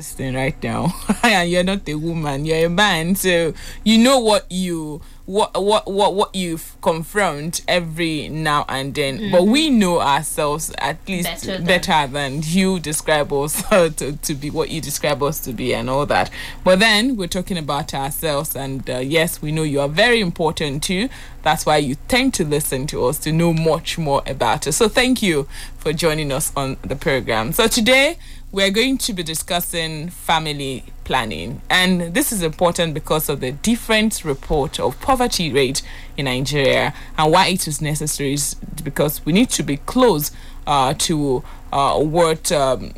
this 0.00 0.12
thing 0.12 0.34
right 0.34 0.60
now. 0.62 0.94
And 1.22 1.50
you're 1.50 1.62
not 1.62 1.86
a 1.86 1.94
woman 1.94 2.46
you're 2.46 2.66
a 2.66 2.70
man. 2.70 3.14
So 3.14 3.52
you 3.84 3.98
know 3.98 4.18
what 4.18 4.50
you 4.50 5.02
what 5.26 5.62
what 5.62 5.86
what 5.86 6.14
what 6.14 6.34
you 6.34 6.58
confront 6.80 7.60
every 7.68 8.28
now 8.30 8.64
and 8.68 8.94
then. 8.94 9.18
Mm-hmm. 9.18 9.32
but 9.32 9.44
we 9.46 9.68
know 9.68 10.00
ourselves 10.00 10.72
at 10.78 10.96
least 11.06 11.28
better 11.28 11.58
than, 11.58 11.66
better 11.66 12.06
than 12.10 12.40
you 12.42 12.80
describe 12.80 13.30
us 13.32 13.62
to, 13.68 14.16
to 14.16 14.34
be 14.34 14.48
what 14.50 14.70
you 14.70 14.80
describe 14.80 15.22
us 15.22 15.38
to 15.40 15.52
be 15.52 15.74
and 15.74 15.90
all 15.90 16.06
that. 16.06 16.30
But 16.64 16.78
then 16.78 17.16
we're 17.16 17.28
talking 17.28 17.58
about 17.58 17.92
ourselves 17.92 18.56
and 18.56 18.88
uh, 18.88 18.98
yes 18.98 19.42
we 19.42 19.52
know 19.52 19.62
you 19.62 19.80
are 19.80 19.88
very 19.88 20.20
important 20.20 20.82
too. 20.82 21.10
That's 21.42 21.64
why 21.64 21.76
you 21.76 21.96
tend 22.08 22.34
to 22.34 22.44
listen 22.44 22.86
to 22.88 23.04
us 23.04 23.18
to 23.20 23.32
know 23.32 23.52
much 23.52 23.98
more 23.98 24.22
about 24.26 24.66
us. 24.66 24.76
So 24.76 24.88
thank 24.88 25.22
you 25.22 25.46
for 25.76 25.92
joining 25.92 26.32
us 26.32 26.52
on 26.56 26.76
the 26.82 26.96
program. 26.96 27.52
So 27.52 27.66
today 27.66 28.18
we're 28.52 28.70
going 28.70 28.98
to 28.98 29.12
be 29.12 29.22
discussing 29.22 30.08
family 30.08 30.84
planning. 31.04 31.62
And 31.70 32.14
this 32.14 32.32
is 32.32 32.42
important 32.42 32.94
because 32.94 33.28
of 33.28 33.40
the 33.40 33.52
different 33.52 34.24
report 34.24 34.80
of 34.80 35.00
poverty 35.00 35.52
rate 35.52 35.82
in 36.16 36.24
Nigeria 36.24 36.92
and 37.16 37.32
why 37.32 37.48
it 37.48 37.68
is 37.68 37.80
necessary 37.80 38.32
is 38.32 38.54
because 38.82 39.24
we 39.24 39.32
need 39.32 39.50
to 39.50 39.62
be 39.62 39.76
close 39.76 40.32
uh, 40.66 40.94
to 40.98 41.44
uh, 41.72 41.98
what 42.00 42.50
um, 42.50 42.92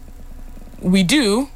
we 0.81 1.03
do. 1.03 1.49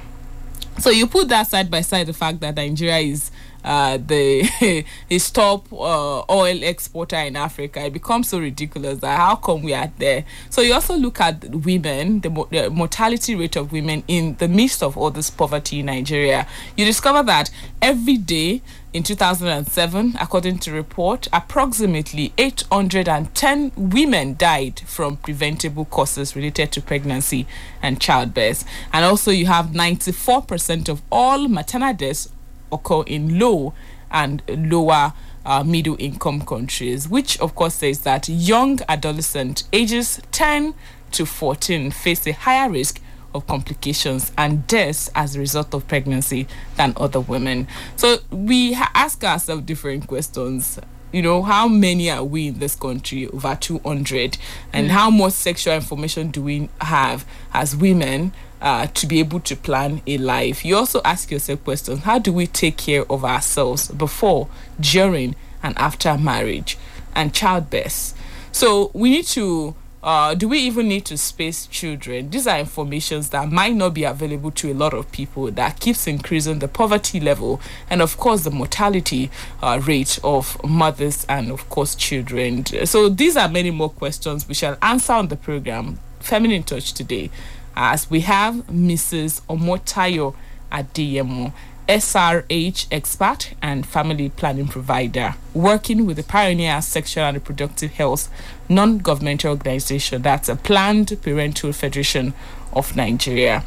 So 0.78 0.88
you 0.90 1.06
put 1.06 1.28
that 1.28 1.46
side 1.48 1.70
by 1.70 1.80
side 1.82 2.06
the 2.06 2.12
fact 2.12 2.40
that 2.40 2.56
Nigeria 2.56 2.98
is 2.98 3.30
uh, 3.68 3.98
the 3.98 4.82
is 5.10 5.30
top 5.30 5.70
uh, 5.70 6.22
oil 6.30 6.62
exporter 6.62 7.16
in 7.16 7.36
Africa, 7.36 7.84
it 7.84 7.92
becomes 7.92 8.28
so 8.28 8.38
ridiculous 8.40 8.98
that 9.00 9.18
how 9.18 9.36
come 9.36 9.62
we 9.62 9.74
are 9.74 9.92
there? 9.98 10.24
So 10.48 10.62
you 10.62 10.72
also 10.72 10.96
look 10.96 11.20
at 11.20 11.44
women, 11.50 12.20
the, 12.20 12.30
mo- 12.30 12.48
the 12.50 12.70
mortality 12.70 13.34
rate 13.34 13.56
of 13.56 13.70
women 13.70 14.04
in 14.08 14.36
the 14.36 14.48
midst 14.48 14.82
of 14.82 14.96
all 14.96 15.10
this 15.10 15.28
poverty 15.28 15.80
in 15.80 15.86
Nigeria. 15.86 16.48
You 16.78 16.86
discover 16.86 17.22
that 17.24 17.50
every 17.82 18.16
day 18.16 18.62
in 18.94 19.02
2007, 19.02 20.14
according 20.18 20.60
to 20.60 20.72
report, 20.72 21.28
approximately 21.30 22.32
810 22.38 23.72
women 23.76 24.34
died 24.36 24.80
from 24.86 25.18
preventable 25.18 25.84
causes 25.84 26.34
related 26.34 26.72
to 26.72 26.80
pregnancy 26.80 27.46
and 27.82 28.00
childbirth. 28.00 28.64
And 28.94 29.04
also, 29.04 29.30
you 29.30 29.44
have 29.44 29.66
94% 29.66 30.88
of 30.88 31.02
all 31.12 31.48
maternal 31.48 31.92
deaths 31.92 32.30
occur 32.72 33.02
in 33.06 33.38
low 33.38 33.74
and 34.10 34.42
lower 34.48 35.12
uh, 35.44 35.64
middle 35.64 35.96
income 35.98 36.42
countries, 36.42 37.08
which 37.08 37.40
of 37.40 37.54
course 37.54 37.74
says 37.74 38.00
that 38.00 38.28
young 38.28 38.78
adolescent 38.88 39.64
ages 39.72 40.20
10 40.32 40.74
to 41.12 41.24
14 41.24 41.90
face 41.90 42.26
a 42.26 42.32
higher 42.32 42.70
risk 42.70 43.00
of 43.34 43.46
complications 43.46 44.32
and 44.36 44.66
deaths 44.66 45.10
as 45.14 45.36
a 45.36 45.38
result 45.38 45.74
of 45.74 45.86
pregnancy 45.88 46.46
than 46.76 46.92
other 46.96 47.20
women. 47.20 47.66
So 47.96 48.18
we 48.30 48.74
ask 48.74 49.22
ourselves 49.24 49.62
different 49.62 50.06
questions. 50.06 50.78
You 51.12 51.22
know, 51.22 51.42
how 51.42 51.68
many 51.68 52.10
are 52.10 52.24
we 52.24 52.48
in 52.48 52.58
this 52.58 52.74
country? 52.74 53.26
Over 53.28 53.56
200. 53.58 54.36
And 54.72 54.88
mm. 54.88 54.90
how 54.90 55.10
much 55.10 55.32
sexual 55.32 55.74
information 55.74 56.30
do 56.30 56.42
we 56.42 56.68
have 56.80 57.24
as 57.54 57.74
women 57.74 58.32
uh, 58.60 58.86
to 58.88 59.06
be 59.06 59.20
able 59.20 59.40
to 59.40 59.56
plan 59.56 60.02
a 60.06 60.18
life. 60.18 60.64
You 60.64 60.76
also 60.76 61.00
ask 61.04 61.30
yourself 61.30 61.62
questions 61.64 62.00
how 62.00 62.18
do 62.18 62.32
we 62.32 62.46
take 62.46 62.76
care 62.76 63.10
of 63.10 63.24
ourselves 63.24 63.88
before, 63.88 64.48
during, 64.80 65.34
and 65.62 65.76
after 65.78 66.16
marriage 66.18 66.78
and 67.14 67.32
childbirth? 67.34 68.14
So 68.52 68.90
we 68.94 69.10
need 69.10 69.26
to. 69.26 69.74
Uh, 70.00 70.32
do 70.32 70.48
we 70.48 70.60
even 70.60 70.88
need 70.88 71.04
to 71.04 71.18
space 71.18 71.66
children? 71.66 72.30
These 72.30 72.46
are 72.46 72.60
informations 72.60 73.30
that 73.30 73.50
might 73.50 73.74
not 73.74 73.94
be 73.94 74.04
available 74.04 74.52
to 74.52 74.70
a 74.70 74.72
lot 74.72 74.94
of 74.94 75.10
people 75.10 75.50
that 75.50 75.80
keeps 75.80 76.06
increasing 76.06 76.60
the 76.60 76.68
poverty 76.68 77.18
level 77.18 77.60
and 77.90 78.00
of 78.00 78.16
course 78.16 78.44
the 78.44 78.50
mortality 78.52 79.28
uh, 79.60 79.80
rate 79.84 80.20
of 80.22 80.56
mothers 80.64 81.26
and 81.28 81.50
of 81.50 81.68
course 81.68 81.96
children. 81.96 82.64
So 82.86 83.08
these 83.08 83.36
are 83.36 83.48
many 83.48 83.72
more 83.72 83.90
questions 83.90 84.46
we 84.46 84.54
shall 84.54 84.78
answer 84.82 85.14
on 85.14 85.28
the 85.28 85.36
program 85.36 85.98
Feminine 86.20 86.62
Touch 86.62 86.92
today 86.92 87.30
as 87.78 88.10
we 88.10 88.20
have 88.20 88.54
Mrs. 88.66 89.40
Omotayo 89.42 90.34
Adeyemo, 90.72 91.52
SRH 91.88 92.88
expert 92.90 93.54
and 93.62 93.86
family 93.86 94.28
planning 94.30 94.66
provider, 94.66 95.36
working 95.54 96.04
with 96.04 96.16
the 96.16 96.24
Pioneer 96.24 96.82
Sexual 96.82 97.24
and 97.24 97.36
Reproductive 97.36 97.92
Health 97.92 98.28
non 98.68 98.98
governmental 98.98 99.52
organization 99.52 100.20
that's 100.22 100.48
a 100.48 100.56
Planned 100.56 101.16
Parenthood 101.22 101.76
Federation 101.76 102.34
of 102.72 102.96
Nigeria. 102.96 103.62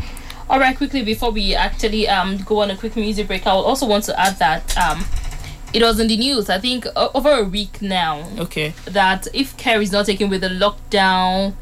All 0.49 0.59
right, 0.59 0.75
quickly 0.75 1.03
before 1.03 1.31
we 1.31 1.55
actually 1.55 2.09
um, 2.09 2.37
go 2.43 2.59
on 2.61 2.69
a 2.69 2.75
quick 2.75 2.97
music 2.97 3.27
break, 3.27 3.47
I 3.47 3.51
also 3.51 3.87
want 3.87 4.03
to 4.03 4.19
add 4.19 4.37
that 4.39 4.77
um, 4.77 5.05
it 5.73 5.81
was 5.81 6.01
in 6.01 6.07
the 6.07 6.17
news, 6.17 6.49
I 6.49 6.59
think, 6.59 6.85
over 6.97 7.31
a 7.31 7.43
week 7.45 7.81
now. 7.81 8.27
Okay. 8.37 8.73
That 8.85 9.27
if 9.33 9.55
care 9.55 9.81
is 9.81 9.93
not 9.93 10.05
taken 10.05 10.29
with 10.29 10.41
the 10.41 10.49
lockdown, 10.49 11.53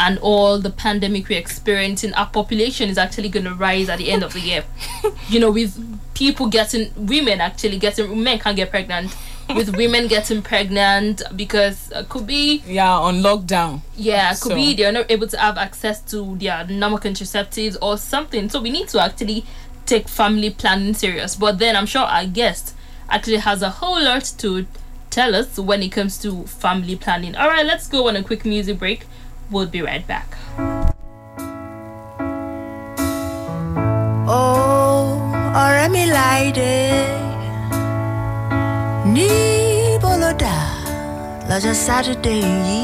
and 0.00 0.18
all 0.18 0.58
the 0.58 0.70
pandemic 0.70 1.28
we're 1.28 1.38
experiencing, 1.38 2.12
our 2.14 2.26
population 2.26 2.88
is 2.88 2.98
actually 2.98 3.28
going 3.28 3.44
to 3.44 3.54
rise 3.54 3.88
at 3.88 3.98
the 3.98 4.10
end 4.10 4.22
of 4.22 4.32
the 4.32 4.40
year. 4.40 4.64
you 5.28 5.38
know, 5.38 5.50
with 5.50 5.78
people 6.14 6.48
getting, 6.48 6.90
women 6.96 7.40
actually 7.40 7.78
getting, 7.78 8.22
men 8.22 8.38
can't 8.38 8.56
get 8.56 8.70
pregnant. 8.70 9.14
with 9.54 9.76
women 9.76 10.06
getting 10.06 10.42
pregnant 10.42 11.22
because 11.36 11.90
it 11.90 12.08
could 12.08 12.26
be 12.26 12.62
yeah 12.66 12.96
on 12.96 13.16
lockdown 13.16 13.80
yeah 13.96 14.30
could 14.30 14.52
so. 14.52 14.54
be 14.54 14.74
they're 14.74 14.92
not 14.92 15.10
able 15.10 15.26
to 15.26 15.36
have 15.36 15.58
access 15.58 16.00
to 16.00 16.36
their 16.36 16.64
normal 16.68 16.98
contraceptives 16.98 17.76
or 17.82 17.98
something 17.98 18.48
so 18.48 18.60
we 18.62 18.70
need 18.70 18.88
to 18.88 19.02
actually 19.02 19.44
take 19.84 20.08
family 20.08 20.48
planning 20.48 20.94
serious 20.94 21.34
but 21.34 21.58
then 21.58 21.74
i'm 21.74 21.86
sure 21.86 22.02
our 22.02 22.24
guest 22.24 22.74
actually 23.10 23.36
has 23.36 23.62
a 23.62 23.68
whole 23.68 24.02
lot 24.02 24.22
to 24.38 24.64
tell 25.10 25.34
us 25.34 25.58
when 25.58 25.82
it 25.82 25.90
comes 25.90 26.18
to 26.18 26.44
family 26.44 26.96
planning 26.96 27.34
all 27.34 27.48
right 27.48 27.66
let's 27.66 27.88
go 27.88 28.08
on 28.08 28.16
a 28.16 28.22
quick 28.22 28.44
music 28.44 28.78
break 28.78 29.06
We'll 29.52 29.66
be 29.66 29.82
right 29.82 30.04
back. 30.12 30.28
Oh, 34.34 35.20
ọ̀rẹ́ 35.64 35.88
mi 35.94 36.02
láìdé 36.16 36.72
ní 39.14 39.28
bọ́lọ́dà 40.02 40.54
lọ́jọ́ 41.48 41.74
sátidé 41.84 42.34
yìí. 42.66 42.82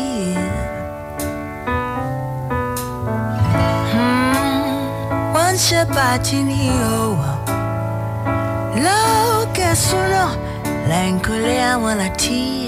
wọ́n 5.35 5.51
ń 5.55 5.59
ṣe 5.67 5.81
pàtí 5.95 6.39
ní 6.49 6.59
òwò 7.01 7.31
lókè 8.85 9.69
súná 9.87 10.25
lẹ́yìnkùlé 10.91 11.55
àwọn 11.73 11.93
láti. 12.03 12.68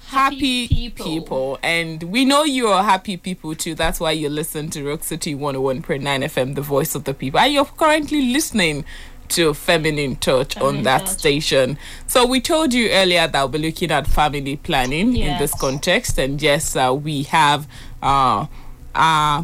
Happy, 0.11 0.63
Happy 0.63 0.67
people. 0.67 1.05
people. 1.05 1.59
And 1.63 2.03
we 2.03 2.25
know 2.25 2.43
you 2.43 2.67
are 2.67 2.83
happy 2.83 3.15
people 3.17 3.55
too. 3.55 3.75
That's 3.75 3.99
why 3.99 4.11
you 4.11 4.27
listen 4.29 4.69
to 4.71 4.83
Rock 4.87 5.03
City 5.03 5.33
101.9 5.35 6.01
FM, 6.01 6.55
the 6.55 6.61
voice 6.61 6.95
of 6.95 7.05
the 7.05 7.13
people. 7.13 7.39
And 7.39 7.53
you're 7.53 7.63
currently 7.65 8.33
listening 8.33 8.83
to 9.29 9.53
Feminine 9.53 10.17
Touch 10.17 10.57
on 10.57 10.83
that 10.83 11.05
Touch. 11.05 11.09
station. 11.09 11.77
So 12.07 12.25
we 12.25 12.41
told 12.41 12.73
you 12.73 12.89
earlier 12.91 13.25
that 13.27 13.39
we'll 13.39 13.47
be 13.47 13.59
looking 13.59 13.89
at 13.89 14.05
family 14.05 14.57
planning 14.57 15.15
in 15.15 15.37
this 15.39 15.53
context. 15.53 16.17
And 16.17 16.41
yes, 16.41 16.75
uh, 16.75 16.93
we 16.93 17.23
have 17.23 17.65
uh, 18.03 18.47
uh, 18.93 19.43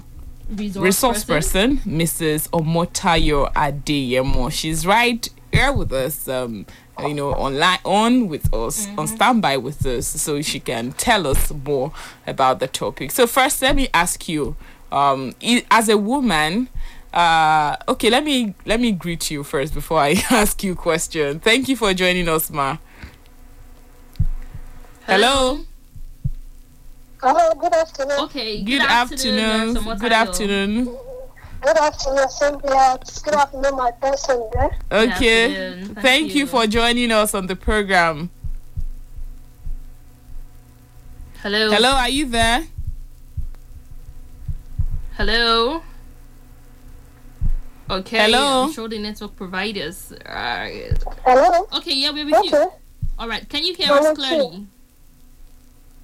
Resource, 0.49 0.83
resource 0.83 1.23
person, 1.25 1.77
Mrs. 1.79 2.49
Omotayo 2.51 3.51
Adeyemo. 3.53 4.49
She's 4.51 4.85
right 4.85 5.27
here 5.51 5.71
with 5.73 5.91
us, 5.91 6.27
um, 6.29 6.65
you 7.01 7.13
know, 7.13 7.31
online 7.33 7.79
on 7.85 8.27
with 8.27 8.53
us, 8.53 8.88
on 8.97 9.07
standby 9.07 9.57
with 9.57 9.85
us, 9.85 10.07
so 10.07 10.41
she 10.41 10.59
can 10.59 10.91
tell 10.94 11.27
us 11.27 11.51
more 11.51 11.91
about 12.25 12.59
the 12.59 12.67
topic. 12.67 13.11
So 13.11 13.27
first, 13.27 13.61
let 13.61 13.75
me 13.75 13.89
ask 13.94 14.27
you, 14.27 14.55
um, 14.91 15.33
as 15.71 15.89
a 15.89 15.97
woman. 15.97 16.69
Uh, 17.13 17.75
okay, 17.88 18.09
let 18.09 18.23
me 18.23 18.53
let 18.65 18.79
me 18.79 18.91
greet 18.91 19.31
you 19.31 19.44
first 19.44 19.73
before 19.73 19.97
I 19.99 20.11
ask 20.29 20.63
you 20.63 20.75
question. 20.75 21.39
Thank 21.39 21.69
you 21.69 21.75
for 21.75 21.94
joining 21.94 22.27
us, 22.27 22.51
ma. 22.51 22.77
Hello. 25.07 25.61
Hello, 27.21 27.53
good 27.55 27.73
afternoon. 27.73 28.19
Okay. 28.25 28.61
Good, 28.61 28.81
afternoon. 28.81 29.73
Nurse 29.73 29.83
Omotayo. 29.83 30.00
Good 30.00 30.11
afternoon. 30.11 30.97
Good 31.62 31.77
afternoon, 31.77 32.30
Cynthia. 32.30 33.00
Good 33.24 33.33
afternoon, 33.33 33.75
my 33.75 33.92
person 33.92 34.50
there. 34.54 34.77
Okay. 34.92 35.83
Thank, 35.83 36.00
Thank 36.00 36.36
you 36.36 36.42
you. 36.42 36.48
for 36.48 36.68
joining 36.68 37.12
us 37.12 37.33
on 37.33 37.48
the 37.48 37.56
program. 37.56 38.30
Hello. 41.42 41.71
Hello, 41.71 41.89
are 41.89 42.09
you 42.09 42.25
there? 42.27 42.68
Hello. 45.15 45.81
Okay. 47.89 48.18
Hello? 48.18 48.65
I'm 48.65 48.74
sure 48.74 48.88
the 48.88 49.00
network 49.00 49.36
providers. 49.36 50.13
Hello? 50.25 51.68
okay. 51.77 51.94
Yeah, 51.95 52.12
we're 52.12 52.25
with 52.25 52.36
Okay, 52.36 52.50
you. 52.50 52.71
All 53.18 53.27
right. 53.27 53.48
Can 53.50 53.63
you 53.63 53.74
hear 53.74 53.92
us 53.92 54.00
Hello, 54.06 54.13
clearly? 54.15 54.68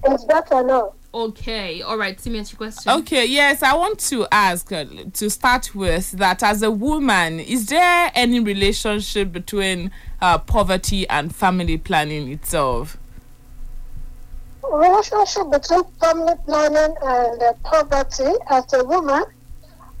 it's 0.04 0.24
better 0.24 0.62
now. 0.64 0.94
Okay. 1.14 1.80
All 1.80 1.96
right. 1.96 2.20
See 2.20 2.28
me 2.28 2.40
answer 2.40 2.54
your 2.54 2.58
question. 2.58 2.92
Okay, 2.92 3.24
yes, 3.24 3.62
I 3.62 3.74
want 3.76 4.00
to 4.00 4.26
ask 4.32 4.72
uh, 4.72 4.84
to 5.12 5.30
start 5.30 5.72
with 5.72 6.10
that 6.12 6.42
as 6.42 6.60
a 6.62 6.72
woman, 6.72 7.38
is 7.38 7.66
there 7.66 8.10
any 8.16 8.40
relationship 8.40 9.30
between 9.30 9.92
uh, 10.20 10.38
poverty 10.38 11.08
and 11.08 11.34
family 11.34 11.78
planning 11.78 12.32
itself? 12.32 12.98
Relationship 14.68 15.52
between 15.52 15.84
family 16.00 16.34
planning 16.46 16.96
and 17.02 17.42
uh, 17.42 17.52
poverty 17.62 18.32
as 18.50 18.72
a 18.72 18.82
woman. 18.82 19.22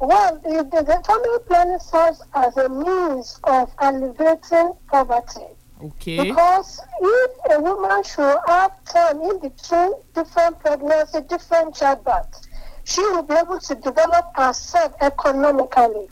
Well, 0.00 0.40
the, 0.42 0.64
the, 0.64 0.82
the 0.82 1.00
family 1.06 1.38
planning 1.46 1.78
serves 1.78 2.22
as 2.34 2.56
a 2.56 2.68
means 2.68 3.38
of 3.44 3.72
alleviating 3.78 4.72
poverty. 4.88 5.46
Okay. 5.84 6.28
Because 6.28 6.80
if 7.00 7.30
a 7.50 7.60
woman 7.60 8.02
should 8.04 8.38
have 8.46 8.72
time 8.84 9.20
in 9.20 9.38
between 9.38 9.92
different 10.14 10.58
pregnancy, 10.60 11.20
different 11.28 11.74
childbirth, 11.74 12.48
she 12.84 13.00
will 13.02 13.22
be 13.22 13.34
able 13.34 13.58
to 13.58 13.74
develop 13.74 14.24
herself 14.34 14.94
economically 15.00 16.08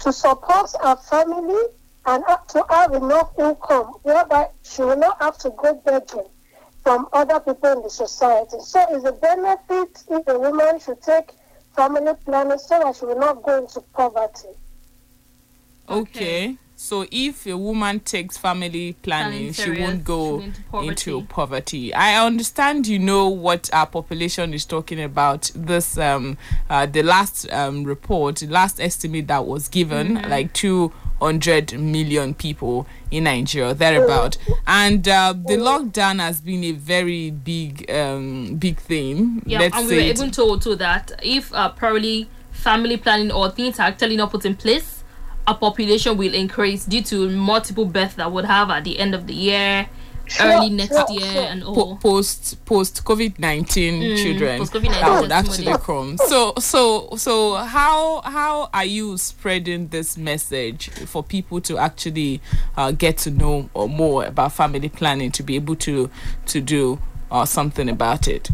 to 0.00 0.12
support 0.12 0.70
her 0.82 0.96
family 0.96 1.62
and 2.06 2.22
have 2.28 2.46
to 2.48 2.64
have 2.70 2.92
enough 2.94 3.32
income 3.38 3.86
whereby 4.02 4.48
she 4.62 4.82
will 4.82 4.96
not 4.96 5.20
have 5.20 5.36
to 5.38 5.50
go 5.50 5.74
begging 5.84 6.28
from 6.82 7.08
other 7.12 7.40
people 7.40 7.72
in 7.72 7.82
the 7.82 7.90
society. 7.90 8.56
So 8.60 8.84
it's 8.90 9.04
a 9.04 9.12
benefit 9.12 10.04
if 10.08 10.28
a 10.28 10.38
woman 10.38 10.78
should 10.78 11.02
take 11.02 11.32
family 11.74 12.12
planning 12.24 12.58
so 12.58 12.78
that 12.78 12.94
she 12.94 13.06
will 13.06 13.18
not 13.18 13.42
go 13.42 13.58
into 13.58 13.80
poverty. 13.92 14.48
Okay. 15.88 16.56
So 16.78 17.06
if 17.10 17.46
a 17.46 17.56
woman 17.56 18.00
takes 18.00 18.36
family 18.36 18.92
planning, 19.02 19.52
Planning 19.54 19.76
she 19.76 19.80
won't 19.82 20.04
go 20.04 20.40
into 20.40 20.60
poverty. 20.70 20.88
into 20.88 21.22
poverty. 21.22 21.94
I 21.94 22.22
understand 22.24 22.86
you 22.86 22.98
know 22.98 23.28
what 23.28 23.70
our 23.72 23.86
population 23.86 24.52
is 24.52 24.66
talking 24.66 25.00
about. 25.02 25.50
This 25.54 25.96
um 25.96 26.36
uh, 26.68 26.84
the 26.84 27.02
last 27.02 27.50
um 27.50 27.84
report, 27.84 28.36
the 28.36 28.48
last 28.48 28.78
estimate 28.80 29.26
that 29.28 29.46
was 29.46 29.68
given, 29.68 30.16
Mm-hmm. 30.18 30.30
like 30.30 30.52
two 30.52 30.92
hundred 31.18 31.72
million 31.80 32.34
people 32.34 32.86
in 33.10 33.24
Nigeria, 33.24 33.72
thereabout. 33.72 34.36
And 34.66 35.08
uh, 35.08 35.32
the 35.32 35.56
lockdown 35.56 36.20
has 36.20 36.42
been 36.42 36.62
a 36.62 36.72
very 36.72 37.30
big 37.30 37.90
um 37.90 38.56
big 38.56 38.78
thing. 38.80 39.42
Yeah, 39.46 39.60
Let's 39.60 39.78
and 39.78 39.88
we 39.88 39.94
were 39.94 40.02
even 40.02 40.30
told 40.30 40.60
too 40.60 40.76
that 40.76 41.10
if 41.22 41.54
uh, 41.54 41.70
probably 41.70 42.28
family 42.52 42.98
planning 42.98 43.32
or 43.32 43.50
things 43.50 43.78
are 43.80 43.84
actually 43.86 44.16
not 44.16 44.30
put 44.30 44.44
in 44.44 44.54
place, 44.56 44.95
our 45.46 45.56
population 45.56 46.16
will 46.16 46.34
increase 46.34 46.84
due 46.84 47.02
to 47.02 47.28
multiple 47.30 47.84
births 47.84 48.14
that 48.14 48.30
would 48.32 48.44
have 48.44 48.70
at 48.70 48.84
the 48.84 48.98
end 48.98 49.14
of 49.14 49.26
the 49.26 49.34
year, 49.34 49.88
early 50.40 50.70
next 50.70 50.90
sure, 50.96 51.06
year, 51.10 51.32
sure. 51.32 51.42
and 51.42 51.62
po- 51.62 51.74
all. 51.74 51.96
post 51.96 52.64
post 52.64 53.04
COVID 53.04 53.38
nineteen 53.38 54.02
Mm, 54.02 54.22
children 54.22 54.58
post-COVID-19 54.58 55.00
that 55.00 55.20
would 55.20 55.32
actually 55.32 55.72
come. 55.78 56.18
So 56.18 56.52
so 56.58 57.10
so 57.16 57.54
how 57.54 58.22
how 58.22 58.68
are 58.74 58.84
you 58.84 59.16
spreading 59.18 59.88
this 59.88 60.16
message 60.16 60.90
for 60.90 61.22
people 61.22 61.60
to 61.62 61.78
actually 61.78 62.40
uh, 62.76 62.90
get 62.90 63.18
to 63.18 63.30
know 63.30 63.70
or 63.72 63.88
more 63.88 64.24
about 64.24 64.52
family 64.52 64.88
planning 64.88 65.30
to 65.32 65.42
be 65.42 65.54
able 65.56 65.76
to 65.76 66.10
to 66.46 66.60
do 66.60 66.98
uh, 67.30 67.44
something 67.44 67.88
about 67.88 68.26
it? 68.26 68.50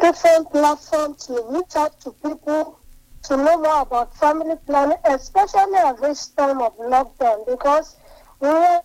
different 0.00 0.50
platforms 0.50 1.26
to 1.26 1.44
reach 1.50 1.76
out 1.76 2.00
to 2.00 2.10
people 2.12 2.79
to 3.24 3.36
know 3.36 3.58
more 3.58 3.82
about 3.82 4.16
family 4.16 4.56
planning, 4.66 4.98
especially 5.04 5.74
at 5.76 6.00
this 6.00 6.28
time 6.28 6.60
of 6.60 6.76
lockdown, 6.78 7.46
because 7.46 7.96
where 8.38 8.80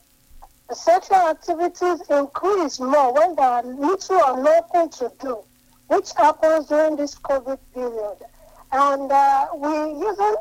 sexual 0.74 1.18
activities 1.18 2.01
increase 2.10 2.80
more 2.80 3.13
when 3.13 3.36
there 3.36 3.46
are 3.46 3.63
little 3.63 4.22
or 4.22 4.44
nothing 4.44 4.89
to 4.89 5.12
do, 5.20 5.44
which 5.88 6.12
happens 6.13 6.68
during 6.68 6.96
this 6.96 7.15
COVID 7.15 7.60
period. 7.74 8.18
And 8.72 9.12
uh, 9.12 9.48
we 9.56 9.70
using 9.70 10.36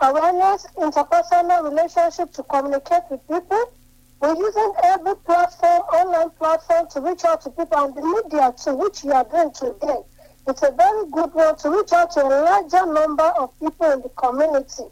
awareness, 0.00 0.66
interpersonal 0.76 1.70
relationship 1.70 2.32
to 2.32 2.42
communicate 2.42 3.02
with 3.08 3.26
people. 3.28 3.72
We're 4.20 4.36
using 4.36 4.72
every 4.84 5.16
platform, 5.16 5.82
online 5.82 6.30
platform, 6.30 6.88
to 6.90 7.00
reach 7.00 7.24
out 7.24 7.40
to 7.42 7.50
people, 7.50 7.78
and 7.78 7.94
the 7.94 8.02
media 8.02 8.54
to 8.64 8.74
which 8.74 9.04
you 9.04 9.12
are 9.12 9.24
doing 9.24 9.52
today. 9.52 10.02
It's 10.46 10.62
a 10.62 10.72
very 10.72 11.10
good 11.10 11.32
one 11.34 11.56
to 11.56 11.70
reach 11.70 11.92
out 11.92 12.10
to 12.12 12.20
a 12.20 12.28
larger 12.28 12.86
number 12.92 13.32
of 13.38 13.58
people 13.60 13.92
in 13.92 14.02
the 14.02 14.08
community. 14.10 14.84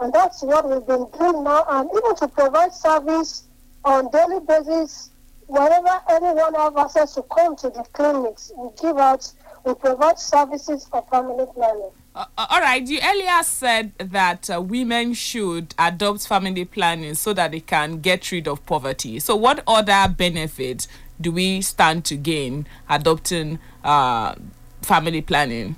And 0.00 0.12
that's 0.12 0.42
what 0.42 0.68
we've 0.68 0.86
been 0.86 1.06
doing 1.18 1.44
now, 1.44 1.64
and 1.68 1.90
even 1.90 2.14
to 2.16 2.28
provide 2.28 2.72
service 2.72 3.44
on 3.84 4.10
daily 4.10 4.40
basis, 4.46 5.10
wherever 5.46 6.00
anyone 6.10 6.54
has 6.54 6.72
access 6.76 7.14
to 7.14 7.22
come 7.22 7.56
to 7.56 7.70
the 7.70 7.84
clinics, 7.92 8.52
we 8.56 8.68
give 8.80 8.96
out, 8.96 9.30
we 9.64 9.74
provide 9.74 10.18
services 10.18 10.86
for 10.88 11.04
family 11.10 11.46
planning. 11.54 11.90
Uh, 12.14 12.24
uh, 12.36 12.46
all 12.50 12.60
right, 12.60 12.86
you 12.86 13.00
earlier 13.02 13.42
said 13.42 13.92
that 13.98 14.50
uh, 14.50 14.60
women 14.60 15.14
should 15.14 15.74
adopt 15.78 16.26
family 16.26 16.64
planning 16.64 17.14
so 17.14 17.32
that 17.32 17.50
they 17.50 17.60
can 17.60 18.00
get 18.00 18.30
rid 18.30 18.46
of 18.46 18.64
poverty. 18.66 19.18
So, 19.18 19.36
what 19.36 19.62
other 19.66 20.12
benefits 20.12 20.86
do 21.20 21.32
we 21.32 21.60
stand 21.60 22.04
to 22.06 22.16
gain 22.16 22.66
adopting 22.88 23.58
uh, 23.82 24.34
family 24.82 25.20
planning? 25.20 25.76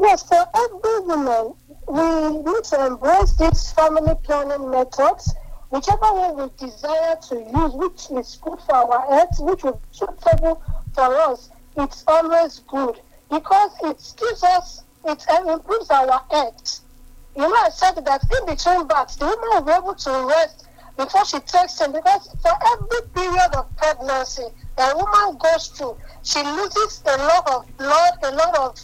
Yes, 0.00 0.22
for 0.28 0.44
every 0.54 1.00
woman, 1.06 1.54
we 1.88 2.42
need 2.42 2.64
to 2.64 2.86
embrace 2.86 3.32
these 3.36 3.72
family 3.72 4.14
planning 4.24 4.70
methods, 4.70 5.34
whichever 5.70 6.12
way 6.12 6.32
we 6.34 6.66
desire 6.68 7.16
to 7.28 7.36
use, 7.36 7.72
which 7.72 8.10
is 8.10 8.38
good 8.42 8.60
for 8.60 8.74
our 8.74 9.06
health, 9.08 9.40
which 9.40 9.64
is 9.64 9.72
suitable 9.90 10.62
for 10.94 11.16
us. 11.16 11.50
It's 11.78 12.04
always 12.06 12.60
good 12.68 13.00
because 13.30 13.70
it 13.82 14.14
gives 14.18 14.42
us, 14.42 14.84
it 15.04 15.24
uh, 15.28 15.52
improves 15.54 15.90
our 15.90 16.22
health. 16.30 16.80
You 17.34 17.42
know, 17.42 17.54
I 17.54 17.70
said 17.70 17.96
that 17.96 18.22
in 18.22 18.46
between 18.46 18.86
births, 18.86 19.16
the 19.16 19.26
woman 19.26 19.48
will 19.50 19.62
be 19.62 19.72
able 19.72 19.94
to 19.94 20.26
rest 20.28 20.65
before 20.96 21.24
she 21.24 21.38
takes 21.40 21.80
him 21.80 21.92
because 21.92 22.28
for 22.40 22.52
every 22.72 23.08
period 23.14 23.54
of 23.54 23.76
pregnancy 23.76 24.46
a 24.78 24.96
woman 24.96 25.38
goes 25.38 25.68
through, 25.68 25.96
she 26.22 26.42
loses 26.42 27.02
a 27.06 27.16
lot 27.18 27.48
of 27.50 27.76
blood, 27.76 28.12
a 28.22 28.30
lot 28.32 28.58
of 28.58 28.80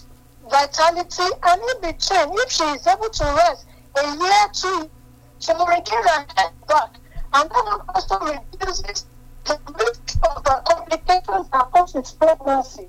vitality, 0.51 1.23
and 1.43 1.61
in 1.61 1.81
between, 1.81 2.39
if 2.39 2.51
she 2.51 2.65
is 2.65 2.87
able 2.87 3.09
to 3.09 3.25
rest 3.25 3.67
a 3.97 4.17
year, 4.17 4.49
two, 4.53 4.91
she 5.39 5.53
will 5.53 5.67
regain 5.67 6.03
her 6.03 6.27
health 6.37 6.67
back. 6.69 6.95
And 7.35 7.51
that 7.51 7.81
also 7.95 8.19
reduces 8.21 9.07
the 9.45 9.59
risk 9.79 10.19
of 10.29 10.45
the 10.45 10.63
complications 10.67 11.49
that 11.51 11.73
comes 11.73 11.95
with 11.95 12.19
pregnancy. 12.19 12.89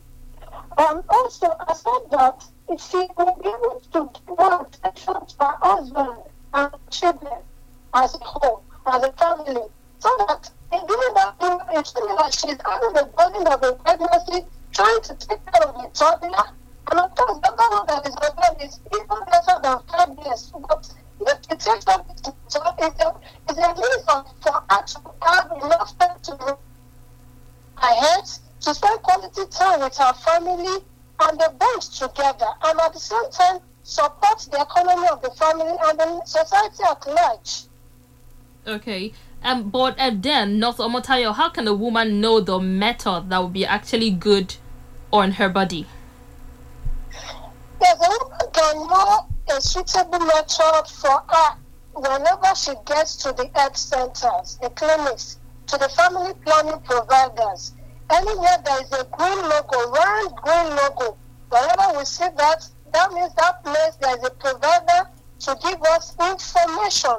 And 0.78 1.04
also, 1.10 1.56
I 1.68 1.74
said 1.74 2.12
that 2.12 2.46
if 2.70 2.82
she 2.82 3.08
will 3.18 3.36
be 3.42 3.50
able 3.50 3.82
to 3.94 4.10
give 4.28 4.40
attention 4.40 5.26
to 5.26 5.36
her 5.40 5.56
husband 5.62 6.18
and 6.54 6.72
children 6.90 7.42
as 7.94 8.16
a 8.16 8.20
whole, 8.20 8.64
as 8.86 9.04
a 9.04 9.12
family, 9.14 9.62
so 10.00 10.10
that 10.28 10.50
in 10.72 10.86
doing 10.88 11.14
that 11.16 11.36
it's 11.74 11.92
feeling 11.92 12.16
like 12.16 12.34
she's 12.34 12.58
having 12.66 12.94
the 12.94 13.10
burden 13.16 13.48
of 13.48 13.64
a 13.64 13.74
pregnancy, 13.74 14.46
trying 14.72 15.02
to 15.02 15.16
take 15.16 15.40
care 15.46 15.64
of 15.64 15.76
the 15.76 15.90
toddler. 15.94 16.50
And 16.92 17.00
of 17.00 17.16
course, 17.16 17.40
the 17.44 17.54
one 17.56 17.86
that 17.88 18.06
is 18.08 18.16
pregnant 18.16 18.62
is 18.62 18.80
even 18.94 19.20
lesser 19.32 19.60
than 19.64 19.80
five 19.88 20.26
years. 20.26 20.52
But 20.68 20.94
the 21.20 21.38
protection 21.48 22.02
is 22.12 22.28
a, 22.56 23.16
is 23.50 23.58
a 23.58 23.74
reason 23.74 24.24
for 24.42 24.64
her 24.70 24.84
to 24.84 25.00
have 25.22 25.52
enough 25.64 25.98
time 25.98 26.18
to 26.24 26.58
her 27.78 27.96
head, 27.96 28.26
to 28.62 28.74
spend 28.74 29.02
quality 29.02 29.46
time 29.50 29.80
with 29.80 30.00
our 30.00 30.14
family, 30.14 30.84
and 31.20 31.40
the 31.40 31.54
bond 31.58 31.82
together. 31.82 32.48
And 32.64 32.80
at 32.80 32.94
the 32.94 33.00
same 33.00 33.30
time, 33.32 33.60
support 33.84 34.40
the 34.52 34.62
economy 34.62 35.08
of 35.08 35.22
the 35.22 35.32
family 35.32 35.76
and 35.86 36.00
the 36.00 36.22
society 36.26 36.84
at 36.90 37.08
large. 37.08 37.64
Okay. 38.66 39.12
Um, 39.44 39.70
but 39.70 40.00
uh, 40.00 40.12
then, 40.14 40.58
North 40.58 40.78
Omotayo, 40.78 41.36
how 41.36 41.50
can 41.50 41.68
a 41.68 41.74
woman 41.74 42.22
know 42.22 42.40
the 42.40 42.60
method 42.60 43.30
that 43.30 43.44
would 43.44 43.52
be 43.52 43.66
actually 43.66 44.10
good 44.10 44.56
on 45.12 45.34
her 45.34 45.50
body? 45.50 45.86
A 47.82 47.96
woman 48.00 48.50
can 48.54 48.76
know 48.88 49.28
a 49.52 49.60
suitable 49.60 50.20
method 50.20 50.88
for 50.88 51.22
her 51.28 51.58
whenever 51.94 52.56
she 52.56 52.72
gets 52.86 53.18
to 53.18 53.34
the 53.34 53.50
health 53.54 53.76
centers, 53.76 54.58
the 54.62 54.70
clinics, 54.70 55.40
to 55.68 55.78
the 55.78 55.90
family 55.90 56.34
planning 56.46 56.80
providers. 56.80 57.74
Anywhere 58.10 58.58
there 58.64 58.82
is 58.82 58.92
a 58.94 59.04
green 59.12 59.42
logo, 59.42 59.92
round 59.92 60.36
green 60.38 60.76
logo, 60.78 61.18
whenever 61.50 61.98
we 61.98 62.06
see 62.06 62.28
that, 62.38 62.66
that 62.94 63.12
means 63.12 63.34
that 63.36 63.62
place 63.66 63.96
there 64.00 64.18
is 64.18 64.24
a 64.24 64.30
provider 64.32 65.10
to 65.40 65.58
give 65.62 65.82
us 65.84 66.16
information 66.18 67.18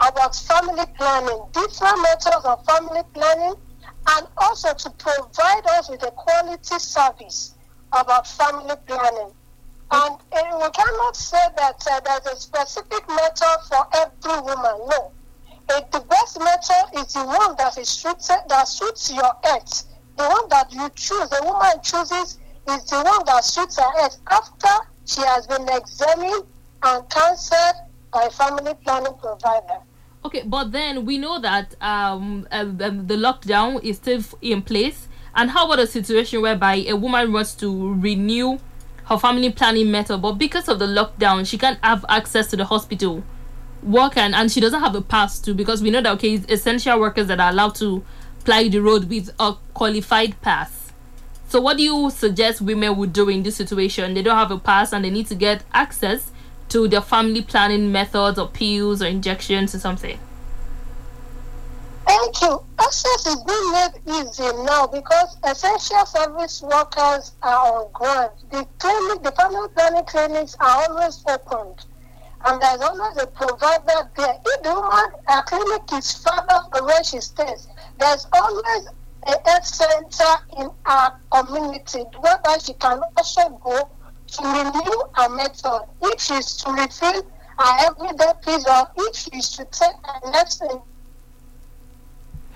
about 0.00 0.36
family 0.36 0.84
planning, 0.96 1.40
different 1.52 2.02
methods 2.02 2.44
of 2.44 2.64
family 2.64 3.02
planning, 3.14 3.54
and 4.08 4.26
also 4.38 4.72
to 4.74 4.90
provide 4.90 5.66
us 5.78 5.88
with 5.88 6.02
a 6.02 6.10
quality 6.12 6.78
service 6.78 7.54
about 7.92 8.26
family 8.26 8.74
planning. 8.86 9.32
And 9.90 10.14
uh, 10.32 10.58
we 10.60 10.70
cannot 10.70 11.16
say 11.16 11.44
that 11.56 11.82
uh, 11.90 12.00
there's 12.00 12.26
a 12.26 12.40
specific 12.40 13.08
method 13.08 13.58
for 13.68 13.86
every 13.94 14.40
woman. 14.42 14.88
No. 14.88 15.12
Uh, 15.68 15.80
the 15.92 16.00
best 16.00 16.38
method 16.38 17.00
is 17.00 17.12
the 17.14 17.24
one 17.24 17.56
that 17.56 17.78
is 17.78 17.88
suited, 17.88 18.42
that 18.48 18.68
suits 18.68 19.12
your 19.12 19.32
health. 19.44 19.84
The 20.16 20.24
one 20.28 20.48
that 20.48 20.72
you 20.72 20.88
choose, 20.94 21.28
the 21.28 21.40
woman 21.44 21.80
chooses, 21.82 22.38
is 22.68 22.84
the 22.90 23.02
one 23.02 23.24
that 23.26 23.44
suits 23.44 23.78
her 23.78 23.90
health 23.98 24.18
after 24.30 24.88
she 25.04 25.20
has 25.22 25.46
been 25.46 25.68
examined 25.68 26.44
and 26.82 27.08
counseled 27.10 27.76
by 28.16 28.30
family 28.30 28.72
planning 28.82 29.12
provider. 29.20 29.80
Okay, 30.24 30.42
but 30.46 30.72
then 30.72 31.04
we 31.04 31.18
know 31.18 31.38
that 31.38 31.74
um, 31.82 32.48
um, 32.50 32.78
the 32.78 33.14
lockdown 33.14 33.84
is 33.84 33.96
still 33.96 34.22
in 34.40 34.62
place. 34.62 35.06
And 35.34 35.50
how 35.50 35.66
about 35.66 35.80
a 35.80 35.86
situation 35.86 36.40
whereby 36.40 36.76
a 36.88 36.94
woman 36.94 37.30
wants 37.30 37.54
to 37.56 37.94
renew 37.94 38.58
her 39.04 39.18
family 39.18 39.52
planning 39.52 39.90
method, 39.90 40.18
but 40.18 40.32
because 40.32 40.66
of 40.68 40.78
the 40.78 40.86
lockdown, 40.86 41.46
she 41.46 41.58
can't 41.58 41.78
have 41.82 42.04
access 42.08 42.48
to 42.48 42.56
the 42.56 42.64
hospital 42.64 43.22
work 43.82 44.16
and, 44.16 44.34
and 44.34 44.50
she 44.50 44.60
doesn't 44.60 44.80
have 44.80 44.94
a 44.94 45.02
pass 45.02 45.38
to 45.40 45.52
because 45.52 45.82
we 45.82 45.90
know 45.90 46.00
that 46.00 46.14
okay, 46.14 46.34
essential 46.48 46.98
workers 46.98 47.26
that 47.26 47.38
are 47.38 47.50
allowed 47.50 47.74
to 47.76 48.02
ply 48.44 48.66
the 48.66 48.78
road 48.78 49.08
with 49.10 49.30
a 49.38 49.54
qualified 49.74 50.40
pass. 50.40 50.92
So 51.48 51.60
what 51.60 51.76
do 51.76 51.82
you 51.82 52.10
suggest 52.10 52.62
women 52.62 52.96
would 52.96 53.12
do 53.12 53.28
in 53.28 53.42
this 53.42 53.56
situation? 53.56 54.14
They 54.14 54.22
don't 54.22 54.36
have 54.36 54.50
a 54.50 54.58
pass 54.58 54.92
and 54.94 55.04
they 55.04 55.10
need 55.10 55.26
to 55.28 55.34
get 55.36 55.62
access 55.72 56.32
to 56.76 56.86
their 56.86 57.00
family 57.00 57.40
planning 57.40 57.90
methods 57.90 58.38
or 58.38 58.48
pills 58.48 59.00
or 59.00 59.06
injections 59.06 59.74
or 59.74 59.78
something. 59.78 60.18
Thank 62.06 62.42
you. 62.42 62.60
Access 62.78 63.26
is 63.26 63.42
being 63.44 63.72
made 63.72 63.94
easy 64.06 64.52
now 64.62 64.86
because 64.86 65.38
essential 65.42 66.04
service 66.04 66.60
workers 66.60 67.32
are 67.42 67.72
on 67.72 67.92
ground. 67.94 68.32
The 68.50 68.66
clinic, 68.78 69.22
the 69.22 69.32
family 69.32 69.68
planning 69.74 70.04
clinics 70.04 70.54
are 70.60 70.84
always 70.84 71.24
opened. 71.26 71.86
And 72.44 72.60
there's 72.60 72.82
always 72.82 73.16
a 73.16 73.26
provider 73.26 74.10
there. 74.14 74.36
If 74.44 74.62
the 74.62 74.74
woman, 74.74 75.10
her 75.28 75.42
clinic 75.44 75.82
is 75.94 76.12
further 76.12 76.60
from 76.70 76.84
where 76.84 77.04
she 77.04 77.22
stays, 77.22 77.68
there's 77.98 78.26
always 78.34 78.88
a 79.26 79.48
health 79.48 79.66
center 79.66 80.32
in 80.58 80.68
our 80.84 81.18
community 81.32 82.04
whereby 82.20 82.58
she 82.62 82.74
can 82.74 83.00
also 83.16 83.48
go 83.64 83.88
to 84.28 84.42
renew 84.44 85.02
her 85.14 85.28
method. 85.28 85.80
If 86.02 86.20
she's 86.20 86.56
to 86.58 86.72
refill 86.72 87.22
our 87.58 87.78
everyday 87.86 88.32
pills 88.42 88.66
or 88.66 88.86
if 88.96 89.16
she's 89.16 89.48
to 89.50 89.64
take 89.66 89.96
her 90.04 90.30
medicine 90.30 90.80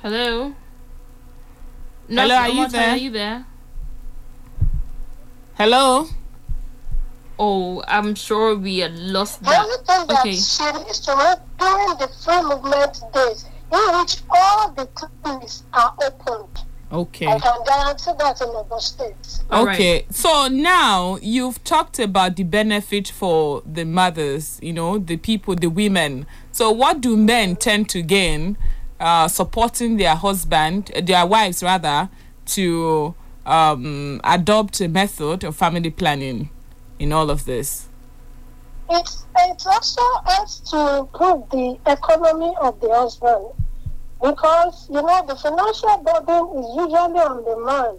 Hello. 0.02 0.54
Hello, 2.08 2.34
are 2.34 2.48
you 2.48 2.68
there? 2.68 2.90
Are 2.90 2.96
you 2.96 3.10
there? 3.10 3.46
Hello? 5.54 6.06
Oh, 7.38 7.82
I'm 7.86 8.14
sure 8.14 8.54
we 8.56 8.78
had 8.78 8.98
lost 8.98 9.40
The 9.40 9.50
that. 9.50 9.62
only 9.64 9.76
thing 9.76 10.06
that 10.08 10.20
Okay. 10.20 10.36
she 10.36 10.72
needs 10.72 11.00
to 11.00 11.14
know 11.14 11.34
during 11.58 11.98
the 11.98 12.08
free 12.24 12.42
movement 12.42 13.00
days, 13.12 13.44
in 13.72 13.98
which 13.98 14.22
all 14.30 14.70
the 14.72 14.86
clinics 14.86 15.62
are 15.72 15.94
opened. 16.02 16.64
Okay. 16.92 17.26
I 17.26 17.38
can 17.38 17.64
guarantee 17.64 18.10
that 18.18 18.40
in 18.40 18.48
Ogun 18.48 18.80
State. 18.80 19.14
All 19.48 19.64
right. 19.64 19.74
Okay, 19.74 20.06
so 20.10 20.48
now 20.48 21.18
you've 21.22 21.62
talked 21.62 22.00
about 22.00 22.34
the 22.34 22.42
benefit 22.42 23.08
for 23.08 23.62
the 23.64 23.84
mothers, 23.84 24.58
you 24.60 24.72
know, 24.72 24.98
the 24.98 25.16
people, 25.16 25.54
the 25.54 25.68
women. 25.68 26.26
So, 26.50 26.72
what 26.72 27.00
do 27.00 27.16
men 27.16 27.54
tend 27.54 27.88
to 27.90 28.02
gain 28.02 28.58
uh, 28.98 29.28
supporting 29.28 29.98
their 29.98 30.16
husband, 30.16 30.90
uh, 30.96 31.00
their 31.00 31.24
wives 31.26 31.62
rather, 31.62 32.10
to 32.46 33.14
um, 33.46 34.20
adopt 34.24 34.80
a 34.80 34.88
method 34.88 35.44
of 35.44 35.54
family 35.54 35.90
planning 35.90 36.50
in 36.98 37.12
all 37.12 37.30
of 37.30 37.44
this? 37.44 37.86
It's, 38.90 39.24
it 39.38 39.62
also 39.64 40.02
helps 40.26 40.58
to 40.70 40.98
improve 40.98 41.48
the 41.50 41.78
economy 41.86 42.52
of 42.60 42.80
the 42.80 42.92
husband 42.92 43.46
because, 44.22 44.88
you 44.88 45.00
know, 45.00 45.24
the 45.26 45.36
financial 45.36 45.96
burden 45.98 46.58
is 46.58 46.66
usually 46.76 47.20
on 47.20 47.44
the 47.44 47.56
man. 47.64 47.98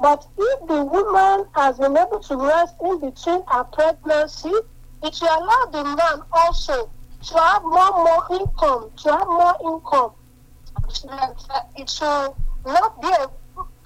But 0.00 0.26
if 0.38 0.66
the 0.66 0.84
woman 0.84 1.46
has 1.54 1.78
been 1.78 1.96
able 1.96 2.20
to 2.20 2.36
rest 2.36 2.74
in 2.82 3.00
between 3.00 3.42
her 3.48 3.64
pregnancy, 3.64 4.52
it 5.02 5.18
will 5.20 5.28
allow 5.28 5.64
the 5.70 5.84
man 5.84 6.22
also 6.32 6.90
to 7.22 7.38
have 7.38 7.62
more 7.62 7.90
more 7.92 8.26
income, 8.40 8.90
to 8.96 9.12
have 9.12 9.26
more 9.26 9.56
income. 9.62 10.12
It 11.76 11.98
will 12.00 12.36
not 12.64 13.02
be 13.02 13.08
a 13.08 13.30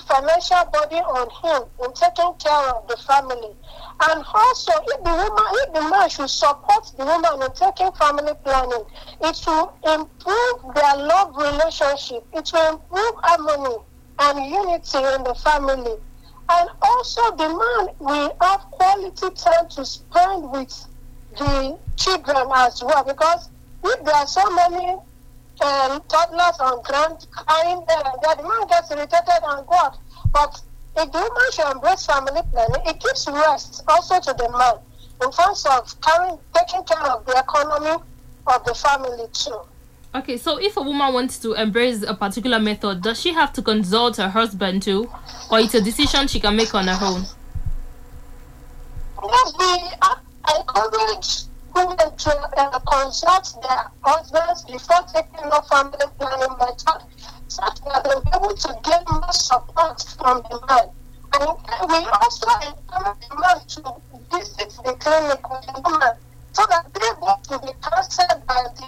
financial 0.06 0.64
burden 0.72 1.04
on 1.04 1.28
him 1.42 1.68
in 1.84 1.92
taking 1.92 2.32
care 2.38 2.68
of 2.74 2.86
the 2.88 2.96
family. 2.96 3.54
And 4.00 4.24
also, 4.32 4.72
if 4.86 5.04
the 5.04 5.10
woman, 5.10 5.44
if 5.64 5.72
the 5.72 5.82
man 5.90 6.08
should 6.08 6.30
support 6.30 6.92
the 6.96 7.04
woman 7.04 7.42
in 7.42 7.52
taking 7.52 7.92
family 7.92 8.32
planning, 8.44 8.84
it 9.20 9.40
will 9.46 9.72
improve 9.84 10.74
their 10.74 10.96
love 10.96 11.36
relationship. 11.36 12.26
It 12.32 12.50
will 12.52 12.74
improve 12.74 13.14
harmony 13.22 13.76
and 14.18 14.50
unity 14.50 14.98
in 14.98 15.24
the 15.24 15.34
family. 15.34 15.96
And 16.48 16.70
also, 16.82 17.36
the 17.36 17.48
man 17.48 17.94
will 17.98 18.36
have 18.40 18.60
quality 18.72 19.30
time 19.30 19.68
to 19.70 19.84
spend 19.84 20.50
with 20.50 20.86
the 21.38 21.78
children 21.96 22.48
as 22.54 22.82
well. 22.82 23.04
Because 23.04 23.48
if 23.82 24.04
there 24.04 24.14
are 24.14 24.26
so 24.26 24.50
many 24.50 24.96
um, 25.60 26.02
toddlers 26.08 26.56
crying 26.56 27.84
there 27.88 28.02
and 28.04 28.18
there, 28.22 28.36
the 28.36 28.42
man 28.42 28.66
gets 28.68 28.90
irritated 28.90 29.42
and 29.42 29.66
go 29.66 29.74
out. 29.74 29.98
But 30.32 30.60
if 30.96 31.12
the 31.12 31.18
woman 31.18 31.52
should 31.52 31.70
embrace 31.70 32.06
family 32.06 32.40
planning, 32.52 32.82
it 32.86 33.00
gives 33.00 33.26
rest 33.28 33.82
also 33.88 34.20
to 34.20 34.34
the 34.34 34.48
man 34.50 34.74
in 35.22 35.30
terms 35.30 35.66
of 35.66 36.00
carrying, 36.00 36.38
taking 36.54 36.84
care 36.84 37.06
of 37.10 37.24
the 37.26 37.38
economy 37.38 38.02
of 38.46 38.64
the 38.64 38.74
family 38.74 39.26
too. 39.32 39.58
Okay, 40.14 40.36
so 40.36 40.58
if 40.58 40.76
a 40.76 40.82
woman 40.82 41.12
wants 41.12 41.38
to 41.40 41.54
embrace 41.54 42.02
a 42.02 42.14
particular 42.14 42.60
method, 42.60 43.02
does 43.02 43.20
she 43.20 43.32
have 43.32 43.52
to 43.54 43.62
consult 43.62 44.16
her 44.18 44.28
husband 44.28 44.82
too? 44.82 45.10
Or 45.50 45.58
it's 45.58 45.74
a 45.74 45.80
decision 45.80 46.28
she 46.28 46.38
can 46.38 46.54
make 46.54 46.72
on 46.74 46.86
her 46.86 46.98
own? 47.04 47.24
Yes, 49.24 49.52
we 49.58 49.64
I 50.02 50.16
I 50.44 50.58
encourage 50.58 51.44
women 51.74 52.16
to 52.16 52.32
uh, 52.56 52.78
consult 52.80 53.56
their 53.62 53.90
husbands 54.02 54.64
before 54.64 55.02
taking 55.12 55.50
up 55.50 55.68
family 55.68 56.06
planning 56.18 56.56
method 56.58 57.02
such 57.48 57.80
that 57.82 58.04
they'll 58.04 58.20
be 58.20 58.30
able 58.34 58.54
to 58.54 58.78
get 58.84 59.02
more 59.10 59.32
support 59.32 60.02
from 60.18 60.42
the 60.50 60.60
man. 60.68 60.88
And 61.34 61.90
we 61.90 61.98
also 62.22 62.48
encourage 62.62 63.28
the 63.28 63.36
man 63.40 63.58
to 63.66 63.82
visit 64.30 64.70
the 64.84 64.92
clinic 64.94 65.50
with 65.50 65.66
the 65.66 65.80
woman 65.84 66.16
so 66.52 66.64
that 66.70 66.86
they're 66.94 67.12
able 67.12 67.38
to 67.48 67.58
be 67.66 67.72
counseled 67.82 68.46
by 68.46 68.62
the 68.76 68.86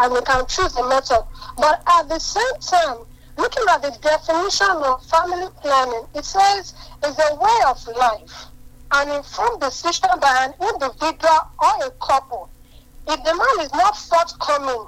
and 0.00 0.14
we 0.14 0.20
can 0.22 0.46
choose 0.46 0.72
the 0.72 0.82
method. 0.88 1.22
But 1.56 1.82
at 1.86 2.08
the 2.08 2.18
same 2.18 2.56
time, 2.60 3.04
looking 3.36 3.64
at 3.68 3.82
the 3.82 3.90
definition 4.00 4.70
of 4.70 5.04
family 5.04 5.48
planning, 5.60 6.06
it 6.14 6.24
says 6.24 6.74
it's 7.04 7.18
a 7.18 7.34
way 7.34 7.60
of 7.66 7.86
life, 7.88 8.46
an 8.92 9.08
informed 9.10 9.60
decision 9.60 10.10
by 10.20 10.46
an 10.46 10.54
individual 10.68 11.40
or 11.58 11.86
a 11.86 11.90
couple. 12.00 12.50
If 13.06 13.22
the 13.24 13.34
man 13.34 13.66
is 13.66 13.72
not 13.72 13.96
forthcoming 13.96 14.86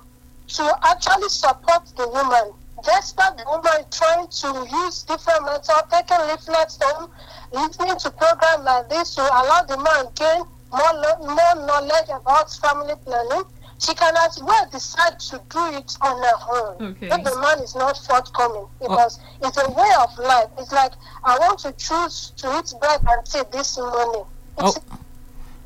to 0.48 0.78
actually 0.84 1.28
support 1.28 1.86
the 1.96 2.08
woman, 2.08 2.52
despite 2.82 3.36
the 3.36 3.44
woman 3.46 3.84
trying 3.90 4.26
to 4.28 4.68
use 4.84 5.02
different 5.04 5.44
methods, 5.44 5.70
taking 5.90 6.26
leaflets 6.28 6.78
home, 6.82 7.10
listening 7.52 7.96
to 7.96 8.10
programs 8.10 8.64
like 8.64 8.88
this 8.88 9.14
to 9.14 9.22
allow 9.22 9.62
the 9.62 9.76
man 9.76 10.06
gain 10.14 10.42
more, 10.72 10.94
more 11.20 11.66
knowledge 11.66 12.08
about 12.08 12.52
family 12.54 12.94
planning, 13.04 13.44
she 13.84 13.94
can 13.94 14.14
as 14.18 14.40
well 14.42 14.68
decide 14.70 15.18
to 15.18 15.40
do 15.50 15.66
it 15.78 15.96
on 16.00 16.16
her 16.22 16.38
own 16.52 16.92
Okay. 16.92 17.06
if 17.08 17.24
the 17.24 17.36
man 17.40 17.58
is 17.60 17.74
not 17.74 17.98
forthcoming 17.98 18.66
because 18.80 19.18
it's 19.42 19.56
a 19.58 19.68
way 19.70 19.90
of 20.00 20.16
life. 20.18 20.48
It's 20.58 20.70
like 20.72 20.92
I 21.24 21.36
want 21.38 21.58
to 21.60 21.72
choose 21.72 22.32
to 22.36 22.58
eat 22.58 22.72
bread 22.80 23.00
and 23.08 23.26
tea 23.26 23.42
this 23.50 23.76
morning. 23.78 24.24
It's 24.58 24.78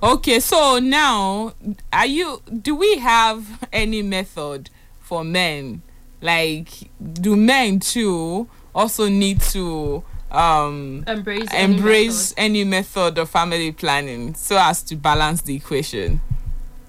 Oh, 0.02 0.14
okay, 0.14 0.40
so 0.40 0.78
now, 0.78 1.52
are 1.92 2.06
you? 2.06 2.42
Do 2.62 2.74
we 2.74 2.98
have 2.98 3.66
any 3.72 4.02
method 4.02 4.70
for 5.00 5.24
men? 5.24 5.82
Like, 6.20 6.68
do 7.12 7.36
men 7.36 7.80
too 7.80 8.48
also 8.74 9.08
need 9.08 9.40
to 9.52 10.02
um 10.30 11.04
Embrace 11.06 11.48
any 11.52 11.74
embrace 11.76 12.30
method. 12.30 12.42
any 12.42 12.64
method 12.64 13.18
of 13.18 13.30
family 13.30 13.72
planning 13.72 14.34
so 14.34 14.56
as 14.58 14.82
to 14.84 14.96
balance 14.96 15.42
the 15.42 15.54
equation? 15.54 16.20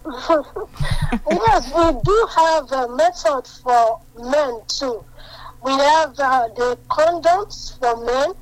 yes, 1.29 1.73
we 1.75 2.01
do 2.03 2.27
have 2.35 2.71
a 2.71 2.95
method 2.95 3.47
for 3.63 3.99
men 4.17 4.61
too. 4.67 5.03
We 5.63 5.71
have 5.71 6.17
uh, 6.19 6.47
the 6.55 6.77
condoms 6.89 7.77
for 7.79 7.97
men, 8.05 8.33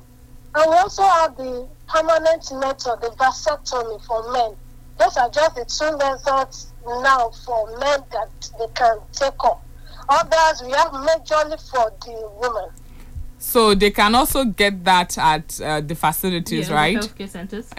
and 0.54 0.70
we 0.70 0.76
also 0.76 1.02
have 1.02 1.36
the 1.36 1.66
permanent 1.88 2.52
method, 2.52 3.00
the 3.00 3.14
vasectomy 3.18 4.04
for 4.04 4.32
men. 4.32 4.56
Those 4.98 5.16
are 5.16 5.28
just 5.30 5.54
the 5.56 5.64
two 5.64 5.96
methods 5.98 6.72
now 6.86 7.30
for 7.44 7.78
men 7.78 8.00
that 8.12 8.50
they 8.58 8.66
can 8.74 8.98
take 9.12 9.44
up. 9.44 9.62
Others 10.08 10.62
we 10.64 10.70
have 10.72 10.92
majorly 10.92 11.58
for 11.70 11.90
the 12.04 12.30
women. 12.40 12.70
So 13.38 13.74
they 13.74 13.90
can 13.90 14.14
also 14.14 14.44
get 14.44 14.84
that 14.84 15.18
at 15.18 15.60
uh, 15.60 15.80
the 15.80 15.94
facilities, 15.94 16.68
Yeah, 16.68 16.74
right? 16.74 16.96
Healthcare 16.96 17.28
centers. 17.28 17.70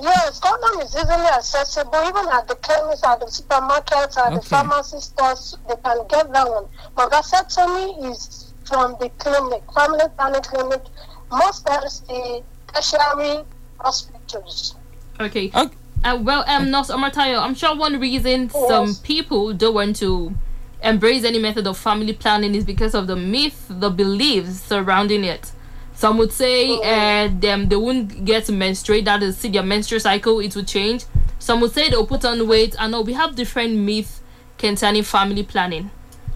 Yes, 0.00 0.40
condom 0.40 0.80
is 0.80 0.94
easily 0.94 1.12
accessible, 1.12 2.02
even 2.08 2.28
at 2.32 2.48
the 2.48 2.56
chemists, 2.56 3.04
at 3.04 3.20
the 3.20 3.26
supermarkets, 3.26 4.16
at 4.18 4.30
the 4.30 4.38
Okay. 4.40 4.48
pharmacy 4.48 5.00
stores, 5.00 5.56
they 5.68 5.76
can 5.76 6.06
get 6.08 6.32
that 6.32 6.50
one. 6.50 6.66
But 6.96 7.12
vasectomy 7.12 8.10
is 8.10 8.52
from 8.64 8.96
the 8.98 9.08
clinic, 9.18 9.62
family 9.72 10.04
planning 10.16 10.42
clinic, 10.42 10.82
most 11.30 11.64
times 11.66 12.00
the 12.08 12.42
tertiary 12.72 13.44
hospitals. 13.78 14.74
Okay. 15.20 15.50
Okay. 15.54 15.76
Uh, 16.02 16.18
well, 16.20 16.44
um, 16.48 16.70
Nurse 16.70 16.90
Omotayo, 16.90 17.40
I'm 17.40 17.54
sure 17.54 17.74
one 17.76 17.98
reason 18.00 18.50
some 18.50 18.94
people 18.96 19.54
don't 19.54 19.74
want 19.74 19.96
to 19.96 20.34
embrace 20.82 21.24
any 21.24 21.38
method 21.38 21.66
of 21.66 21.78
family 21.78 22.12
planning 22.12 22.54
is 22.54 22.64
because 22.64 22.94
of 22.94 23.06
the 23.06 23.16
myth, 23.16 23.66
the 23.70 23.88
beliefs 23.88 24.60
surrounding 24.60 25.24
it. 25.24 25.52
Some 25.94 26.18
would 26.18 26.32
say 26.32 26.76
uh, 26.76 27.28
them 27.32 27.68
they 27.68 27.76
won't 27.76 28.24
get 28.24 28.44
to 28.46 28.52
menstruate, 28.52 29.04
that 29.04 29.22
is, 29.22 29.36
see 29.38 29.48
their 29.48 29.62
menstrual 29.62 30.00
cycle, 30.00 30.40
it 30.40 30.54
will 30.56 30.64
change. 30.64 31.04
Some 31.38 31.60
would 31.60 31.72
say 31.72 31.88
they'll 31.88 32.06
put 32.06 32.24
on 32.24 32.46
weight. 32.48 32.74
I 32.78 32.88
know 32.88 33.00
we 33.02 33.12
have 33.12 33.34
different 33.36 33.76
myths 33.76 34.20
concerning 34.58 35.02
family 35.02 35.42
planning. 35.44 35.90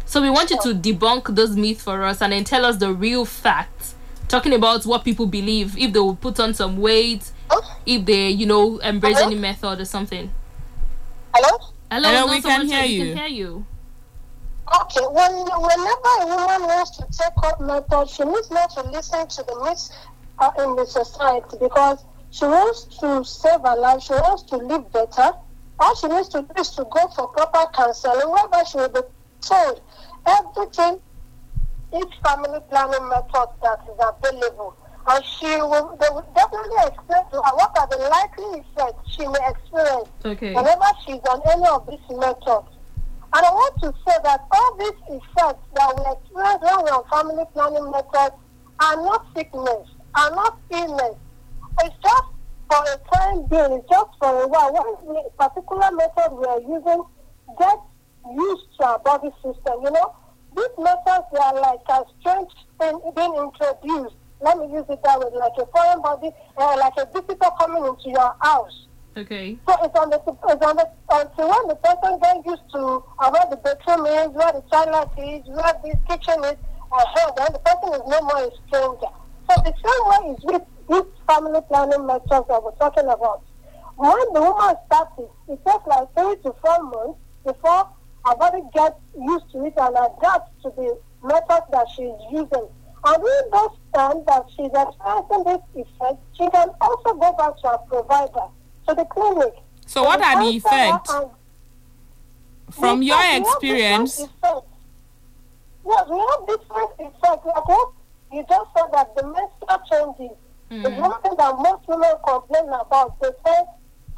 So 0.05 0.23
we 0.23 0.31
want 0.31 0.51
you 0.51 0.59
to 0.63 0.75
debunk 0.75 1.35
those 1.35 1.57
myths 1.57 1.83
for 1.83 2.03
us 2.05 2.23
and 2.23 2.33
then 2.33 2.45
tell 2.45 2.65
us 2.65 2.77
the 2.77 2.93
real 2.93 3.25
facts. 3.25 3.95
Talking 4.29 4.53
about 4.55 4.85
what 4.87 5.05
people 5.05 5.27
believe, 5.27 5.77
if 5.79 5.93
they 5.93 5.99
will 6.01 6.17
put 6.17 6.39
on 6.41 6.55
some 6.55 6.77
weight, 6.79 7.31
Oh, 7.51 7.77
if 7.87 8.05
they, 8.05 8.29
you 8.29 8.45
know, 8.45 8.77
embrace 8.79 9.17
Hello? 9.17 9.29
any 9.31 9.37
method 9.41 9.81
or 9.81 9.85
something. 9.87 10.31
hello? 11.35 11.59
Hello, 11.91 12.09
Hello, 12.09 12.27
no, 12.27 12.33
we 12.35 12.41
someone 12.43 12.61
can 12.61 12.69
said 12.69 12.85
hear 12.85 13.05
we 13.05 13.09
can 13.09 13.17
hear 13.17 13.27
you. 13.27 13.67
Okay, 14.69 15.01
when, 15.07 15.33
whenever 15.33 16.13
a 16.21 16.27
woman 16.27 16.69
wants 16.69 16.97
to 16.99 17.07
take 17.11 17.33
up 17.43 17.61
method, 17.61 18.09
she 18.11 18.25
needs 18.25 18.51
not 18.51 18.71
to 18.71 18.83
listen 18.91 19.27
to 19.27 19.43
the 19.45 19.65
myths 19.65 19.91
uh, 20.39 20.51
in 20.59 20.77
the 20.77 20.85
society 20.85 21.57
because 21.59 22.05
she 22.31 22.45
wants 22.45 22.85
to 23.01 23.25
save 23.25 23.61
her 23.61 23.77
life, 23.77 24.03
she 24.03 24.13
wants 24.13 24.43
to 24.45 24.57
live 24.57 24.93
better. 24.93 25.33
All 25.81 25.95
she 25.97 26.09
needs 26.09 26.29
to 26.31 26.43
do 26.43 26.61
is 26.61 26.71
to 26.71 26.85
go 26.91 27.09
for 27.09 27.29
proper 27.29 27.71
counseling, 27.73 28.29
whereby 28.31 28.65
she 28.65 28.77
will 28.77 28.89
be 28.91 29.01
told 29.41 29.81
everything, 30.27 31.01
each 31.97 32.15
family 32.23 32.61
planning 32.69 33.09
method 33.09 33.49
that 33.63 33.81
is 33.89 33.97
available. 33.97 34.77
And 35.09 35.25
she 35.25 35.47
will, 35.47 35.97
they 35.99 36.09
will 36.11 36.27
definitely 36.35 36.77
explain 36.85 37.23
to 37.31 37.37
her 37.41 37.55
what 37.57 37.73
are 37.79 37.87
the 37.89 37.97
likely 38.11 38.61
effects 38.61 39.11
she 39.17 39.27
may 39.27 39.41
experience 39.49 40.09
Okay. 40.25 40.53
whenever 40.53 40.85
she's 41.07 41.23
on 41.31 41.41
any 41.49 41.67
of 41.67 41.87
these 41.89 42.19
methods. 42.19 42.69
And 43.31 43.45
I 43.45 43.51
want 43.53 43.77
to 43.85 43.93
say 44.09 44.17
that 44.25 44.41
all 44.51 44.77
these 44.81 45.21
effects 45.21 45.61
that 45.77 45.93
we 45.93 46.05
experience 46.17 46.65
when 46.65 46.81
we're 46.81 46.97
on 46.97 47.05
family 47.13 47.45
planning 47.53 47.91
methods 47.93 48.41
are 48.81 48.97
not 48.97 49.27
sickness, 49.37 49.85
are 50.17 50.31
not 50.33 50.57
illness. 50.71 51.17
It's 51.85 51.95
just 52.01 52.29
for 52.73 52.81
a 52.89 52.97
time 53.13 53.45
being, 53.53 53.85
it's 53.85 53.89
just 53.89 54.17
for 54.19 54.33
a 54.33 54.49
while. 54.49 54.73
When 54.73 55.13
the 55.13 55.29
particular 55.37 55.93
method 55.93 56.41
we 56.41 56.45
are 56.49 56.61
using 56.65 57.05
gets 57.61 57.85
used 58.33 58.65
to 58.81 58.97
our 58.97 58.99
body 59.01 59.29
system, 59.45 59.77
you 59.85 59.93
know, 59.93 60.17
these 60.57 60.77
methods 60.81 61.29
they 61.29 61.39
are 61.39 61.61
like 61.61 61.85
a 61.93 62.09
strange 62.21 62.53
thing 62.81 62.97
being 63.15 63.37
introduced. 63.37 64.17
Let 64.41 64.57
me 64.57 64.73
use 64.73 64.89
it 64.89 65.05
that 65.05 65.21
way, 65.21 65.29
like 65.37 65.53
a 65.61 65.67
foreign 65.69 66.01
body, 66.01 66.31
uh, 66.57 66.77
like 66.81 66.97
a 66.97 67.05
visitor 67.13 67.51
coming 67.61 67.85
into 67.85 68.09
your 68.09 68.33
house. 68.41 68.88
Okay. 69.19 69.59
So 69.67 69.75
it's 69.83 69.99
on 69.99 70.11
the 70.11 70.23
it's 70.23 70.63
on 70.63 70.77
the 70.77 70.87
until 71.11 71.51
when 71.51 71.67
the 71.67 71.75
person 71.83 72.21
gets 72.23 72.47
used 72.47 72.63
to 72.71 73.03
where 73.03 73.47
the 73.51 73.59
bedroom 73.59 74.07
is, 74.07 74.31
where 74.31 74.53
the 74.55 74.63
toilet 74.71 75.11
is, 75.19 75.43
where 75.51 75.75
the 75.83 75.91
kitchen 76.07 76.39
is, 76.47 76.55
uh, 76.95 77.31
then 77.35 77.51
the 77.51 77.59
person 77.59 77.99
is 77.99 78.05
no 78.07 78.21
more 78.23 78.47
a 78.47 78.51
stranger. 78.69 79.11
So 79.51 79.55
the 79.67 79.75
same 79.75 80.05
way 80.07 80.39
is 80.39 80.41
with 80.47 80.63
these 80.89 81.11
family 81.27 81.59
planning 81.67 82.07
methods 82.07 82.47
that 82.47 82.63
we're 82.63 82.79
talking 82.79 83.11
about. 83.11 83.43
When 83.97 84.23
the 84.35 84.41
woman 84.41 84.77
starts 84.87 85.19
it, 85.19 85.31
it 85.51 85.59
takes 85.67 85.87
like 85.91 86.07
three 86.15 86.39
to 86.47 86.55
four 86.63 86.79
months 86.87 87.19
before 87.43 87.91
her 88.23 88.37
body 88.37 88.63
gets 88.71 89.03
used 89.19 89.51
to 89.51 89.67
it 89.67 89.75
and 89.75 89.99
adapts 89.99 90.55
to 90.63 90.71
the 90.79 90.95
method 91.27 91.63
that 91.75 91.87
she's 91.91 92.15
using. 92.31 92.71
And 93.03 93.19
in 93.19 93.45
those 93.51 93.75
times 93.95 94.23
that 94.31 94.47
she's 94.55 94.71
experiencing 94.71 95.43
this 95.43 95.65
effect, 95.75 96.23
she 96.39 96.47
can 96.55 96.71
also 96.81 97.19
go 97.19 97.35
back 97.35 97.59
to 97.63 97.69
her 97.75 97.83
provider, 97.91 98.47
to 98.89 98.95
the 98.95 99.05
clinic. 99.05 99.55
So 99.87 100.03
what 100.03 100.23
are 100.23 100.43
the 100.43 100.57
effects 100.57 101.13
from 102.71 103.03
your 103.03 103.17
have- 103.17 103.43
we 103.43 103.47
have 103.47 103.55
experience? 103.55 104.19
Yes, 105.87 106.07
we 106.11 106.19
have 106.19 106.47
different 106.47 106.91
effects. 106.99 107.47
Like 107.47 107.69
what 107.69 107.93
you 108.33 108.45
just 108.49 108.71
said 108.77 108.89
that 108.93 109.15
the 109.17 109.23
menstrual 109.25 109.81
changes 109.91 110.37
is 110.71 110.93
Mm. 110.93 111.01
one 111.01 111.23
thing 111.23 111.35
that 111.39 111.57
most 111.59 111.89
women 111.89 112.15
complain 112.27 112.69
about. 112.69 113.19
They 113.21 113.31
say 113.45 113.65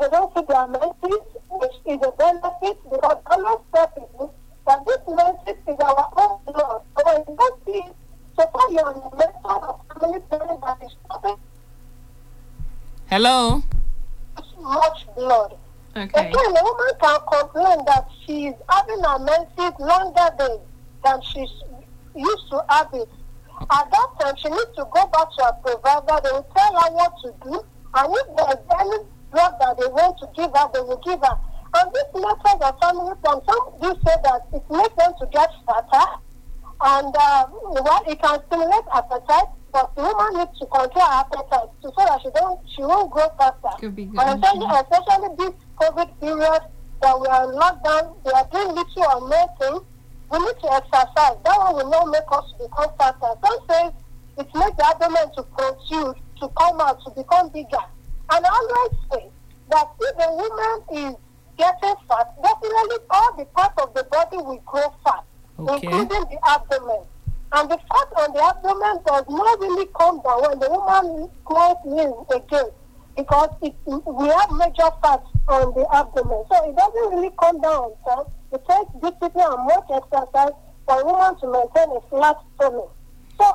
they 0.01 0.09
don't 0.09 0.35
see 0.35 0.43
their 0.49 0.67
menses, 0.67 1.27
which 1.49 1.77
is 1.87 2.01
a 2.03 2.11
benefit 2.13 2.79
because 2.91 3.19
not 3.29 3.95
people 3.95 4.35
that 4.67 4.85
this 4.85 4.99
menses 5.07 5.63
is 5.67 5.79
our 5.79 6.09
own 6.17 6.39
blood. 6.47 6.83
So 6.97 7.05
when 7.07 7.25
you 7.29 7.37
don't 7.37 7.65
see 7.65 7.79
it, 7.79 7.95
so 8.37 8.47
far 8.53 8.71
you're 8.73 8.87
on 8.87 8.95
the 8.95 9.17
method 9.17 9.63
of 9.69 9.81
family 10.01 10.23
that 10.63 10.79
is 10.83 10.93
stopping 11.05 11.37
Hello? 13.09 13.63
Much 14.61 15.07
blood. 15.14 15.57
Okay. 15.96 16.29
Again, 16.29 16.57
a 16.57 16.62
woman 16.62 16.94
can 17.03 17.18
complain 17.33 17.85
that 17.87 18.09
she 18.25 18.46
is 18.46 18.55
having 18.68 19.03
her 19.03 19.18
menses 19.18 19.75
longer 19.81 20.31
days 20.38 20.61
than 21.05 21.20
she 21.23 21.40
used 22.14 22.51
to 22.51 22.64
have 22.68 22.88
it. 22.94 23.09
At 23.70 23.90
that 23.90 24.09
time, 24.20 24.37
she 24.37 24.49
needs 24.49 24.73
to 24.77 24.87
go 24.90 25.07
back 25.09 25.29
to 25.37 25.44
her 25.44 25.53
provider. 25.62 26.20
They 26.23 26.31
will 26.31 26.49
tell 26.57 26.73
her 26.81 26.92
what 26.94 27.12
to 27.23 27.35
do. 27.44 27.64
And 27.94 28.14
if 28.14 28.27
there's 28.37 28.81
any 28.81 29.05
drug 29.33 29.53
that 29.61 29.77
they 29.79 29.88
want 29.88 30.16
to 30.18 30.29
give 30.35 30.51
her, 30.55 30.70
they 30.73 30.81
will 30.81 31.03
give 31.05 31.20
her. 31.20 31.37
And 31.75 31.92
this 31.92 32.09
method 32.14 32.62
of 32.62 32.79
family 32.81 33.14
plan, 33.23 33.40
some 33.46 33.64
do 33.81 33.94
say 34.05 34.16
that 34.25 34.42
it 34.53 34.64
makes 34.70 34.94
them 34.96 35.12
to 35.20 35.27
get 35.31 35.51
fatter. 35.66 36.07
And 36.83 37.14
uh, 37.14 37.46
well, 37.51 38.03
it 38.09 38.20
can 38.23 38.40
stimulate 38.46 38.85
appetite, 38.94 39.53
but 39.73 39.95
the 39.95 40.03
woman 40.03 40.39
needs 40.39 40.59
to 40.59 40.67
control 40.67 41.07
her 41.07 41.13
appetite 41.21 41.71
so 41.83 41.93
that 41.97 42.21
she 42.23 42.31
don't 42.35 42.61
she 42.69 42.83
won't 42.83 43.11
grow 43.11 43.29
faster. 43.39 43.69
Could 43.79 43.97
be 43.97 44.05
good. 44.07 44.21
And 44.21 44.43
especially, 44.43 44.67
especially 44.67 45.37
this 45.39 45.55
COVID 45.81 46.21
period 46.21 46.63
that 47.03 47.21
we 47.21 47.27
are 47.27 47.45
in 47.51 47.59
lockdown, 47.59 48.17
they 48.25 48.31
are 48.33 48.49
doing 48.53 48.75
little 48.75 49.05
or 49.05 49.29
nothing. 49.29 49.87
We 50.31 50.39
need 50.39 50.59
to 50.63 50.73
exercise. 50.73 51.37
That 51.45 51.57
one 51.59 51.75
will 51.75 51.91
not 51.91 52.07
make 52.11 52.29
us 52.31 52.53
become 52.59 52.91
fatter. 52.99 53.35
Some 53.43 53.59
say 53.69 53.91
it 54.39 54.49
makes 54.55 54.77
the 54.77 54.87
abdomen 54.87 55.27
to 55.37 55.43
protrude, 55.43 56.17
to 56.41 56.49
come 56.59 56.81
out, 56.81 57.03
to 57.05 57.11
become 57.11 57.49
bigger. 57.51 57.85
And 58.31 58.47
I 58.47 58.49
always 58.49 58.99
say 59.13 59.31
that 59.71 59.87
if 60.01 60.17
a 60.19 60.31
woman 60.33 61.11
is 61.11 61.15
getting 61.59 61.95
fat, 62.09 62.35
definitely 62.43 62.99
all 63.11 63.37
the 63.37 63.45
parts 63.47 63.83
of 63.83 63.93
the 63.95 64.05
body 64.05 64.37
will 64.37 64.63
grow 64.67 64.95
fat, 65.05 65.25
Okay. 65.59 65.87
including 65.87 66.25
the 66.31 66.39
abdomen. 66.49 67.03
And 67.53 67.71
the 67.71 67.79
fat 67.79 68.09
on 68.17 68.33
the 68.33 68.43
abdomen 68.43 69.03
does 69.05 69.25
not 69.29 69.61
really 69.61 69.87
come 69.99 70.23
down 70.23 70.43
when 70.43 70.59
the 70.59 70.71
woman 70.71 71.29
grows 71.45 71.83
in 71.85 72.15
again 72.37 72.71
because 73.17 73.51
it, 73.61 73.75
we 73.87 74.29
have 74.29 74.51
major 74.53 74.91
fat 75.03 75.23
on 75.49 75.75
the 75.75 75.87
abdomen. 75.93 76.45
So 76.49 76.71
it 76.71 76.77
doesn't 76.77 77.15
really 77.15 77.35
come 77.39 77.61
down 77.61 77.93
So. 78.07 78.31
It 78.53 78.63
takes 78.67 78.91
discipline 79.03 79.47
and 79.47 79.67
much 79.67 79.87
exercise 79.91 80.55
for 80.87 81.01
a 81.01 81.05
woman 81.05 81.39
to 81.41 81.47
maintain 81.47 81.97
a 81.97 82.01
flat 82.09 82.37
stomach. 82.57 82.91
So 83.39 83.47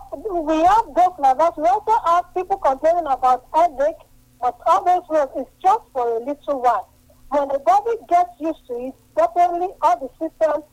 we 0.44 0.64
have 0.64 0.86
those 0.96 1.16
like 1.20 1.38
that. 1.38 1.58
We 1.58 1.68
also 1.68 1.96
have 2.06 2.34
people 2.34 2.58
complaining 2.58 3.06
about 3.08 3.46
headache, 3.54 4.02
but 4.42 4.58
all 4.66 4.84
those 4.84 5.08
ones 5.10 5.32
is 5.38 5.52
just 5.62 5.84
for 5.94 6.18
a 6.18 6.20
little 6.20 6.62
while. 6.62 6.90
When 7.30 7.48
the 7.50 7.60
body 7.60 7.96
gets 8.08 8.32
used 8.40 8.66
to 8.68 8.88
it, 8.88 8.94
definitely 9.18 9.70
all 9.82 10.00
the 10.00 10.10
systems 10.18 10.64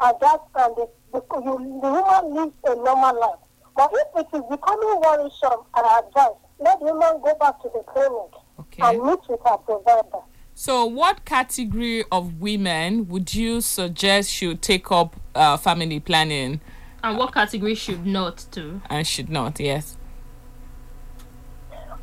adapt 0.00 0.48
and 0.54 0.76
the, 0.76 0.88
the, 1.12 1.22
you, 1.44 1.80
the 1.82 1.90
woman 1.90 2.34
lives 2.34 2.52
a 2.64 2.74
normal 2.74 3.20
life. 3.20 3.38
But 3.76 3.90
if 3.92 4.26
it 4.26 4.36
is 4.36 4.42
becoming 4.50 5.00
worrisome, 5.00 5.64
I 5.74 6.00
advise 6.06 6.36
let 6.60 6.78
the 6.78 6.86
woman 6.86 7.20
go 7.24 7.34
back 7.40 7.60
to 7.62 7.70
the 7.74 7.82
clinic 7.92 8.32
Okay. 8.60 8.82
and 8.82 9.02
meet 9.02 9.18
with 9.28 9.40
her 9.46 9.56
provider. 9.58 10.18
So, 10.54 10.84
what 10.84 11.24
category 11.24 12.04
of 12.12 12.40
women 12.40 13.08
would 13.08 13.34
you 13.34 13.60
suggest 13.62 14.30
should 14.30 14.60
take 14.62 14.92
up 14.92 15.16
uh, 15.34 15.56
family 15.56 15.98
planning 15.98 16.60
And 17.02 17.16
what 17.18 17.32
category 17.34 17.74
should 17.74 18.06
not 18.06 18.44
do? 18.50 18.80
and 18.90 19.06
should 19.06 19.28
not? 19.30 19.58
Yes. 19.58 19.96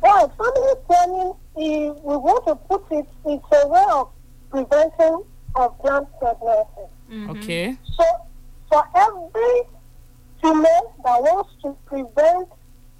Well, 0.02 0.28
family 0.30 0.74
planning, 0.86 1.32
is, 1.56 2.02
we 2.02 2.16
want 2.16 2.46
to 2.46 2.56
put 2.56 2.84
it, 2.90 3.06
it's 3.26 3.44
a 3.52 3.68
way 3.68 3.84
of 3.92 4.08
preventing 4.50 5.24
unplanned 5.56 6.06
pregnancy. 6.18 6.86
Mm-hmm. 7.10 7.30
Okay. 7.30 7.76
So, 7.96 8.04
for 8.70 8.84
every 8.94 9.62
female 10.40 10.94
that 11.04 11.22
wants 11.22 11.50
to 11.62 11.76
prevent 11.84 12.48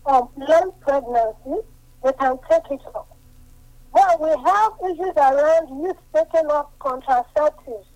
um, 0.04 0.28
unplanned 0.37 0.80
pregnancy, 0.80 1.62
they 2.02 2.12
can 2.18 2.38
take 2.50 2.70
it 2.70 2.80
up. 2.94 3.16
Well, 3.92 4.18
we 4.20 4.30
have 4.30 4.72
issues 4.85 5.16
around 5.16 5.83
youth 5.83 5.96
taking 6.14 6.50
up 6.50 6.72
contraceptives. 6.80 7.87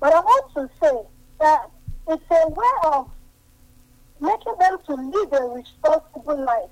But 0.00 0.14
I 0.14 0.20
want 0.20 0.54
to 0.54 0.70
say 0.80 0.98
that 1.40 1.70
it's 2.08 2.24
a 2.30 2.48
way 2.48 2.74
of 2.84 3.10
making 4.20 4.54
them 4.58 4.78
to 4.86 4.94
live 4.94 5.32
a 5.32 5.44
responsible 5.54 6.44
life. 6.44 6.70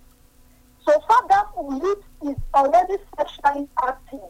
So 0.86 0.92
far, 1.08 1.28
that 1.28 1.46
youth 1.82 2.04
is 2.30 2.36
already 2.54 2.96
sexually 3.16 3.68
active. 3.82 4.20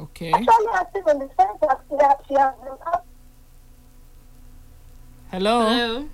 Okay. 0.00 0.32
Sexually 0.32 0.66
active 0.74 1.06
in 1.08 1.18
the 1.20 1.30
sense 1.38 1.58
that 1.62 1.80
she 1.88 1.96
has, 1.96 2.16
she 2.28 2.34
has 2.34 2.54
been 2.62 2.78
active 2.86 3.13
Hello. 5.34 5.66
Hello. 5.68 6.08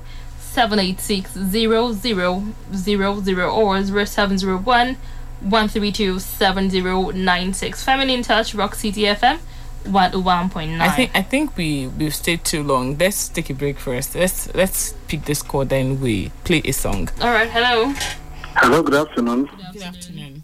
786 0.56 1.34
0000 1.34 3.40
or 3.40 3.84
0701 3.84 4.96
132 5.40 6.18
7096. 6.18 7.84
Feminine 7.84 8.22
Touch, 8.22 8.54
Rock 8.54 8.74
City 8.74 9.02
FM 9.02 9.38
101.9. 9.84 10.80
I 10.80 10.88
think 10.88 11.10
I 11.14 11.20
think 11.20 11.54
we 11.58 11.88
we've 11.88 12.14
stayed 12.14 12.42
too 12.42 12.62
long. 12.62 12.96
Let's 12.96 13.28
take 13.28 13.50
a 13.50 13.54
break 13.54 13.78
first. 13.78 14.14
Let's 14.14 14.52
let's 14.54 14.94
pick 15.08 15.26
this 15.26 15.42
chord 15.42 15.68
then 15.68 16.00
we 16.00 16.30
play 16.44 16.62
a 16.64 16.72
song. 16.72 17.10
Alright, 17.20 17.50
hello. 17.50 17.92
Hello, 18.56 18.82
good 18.82 18.94
afternoon. 18.94 19.50
Good 19.74 19.82
afternoon. 19.82 20.42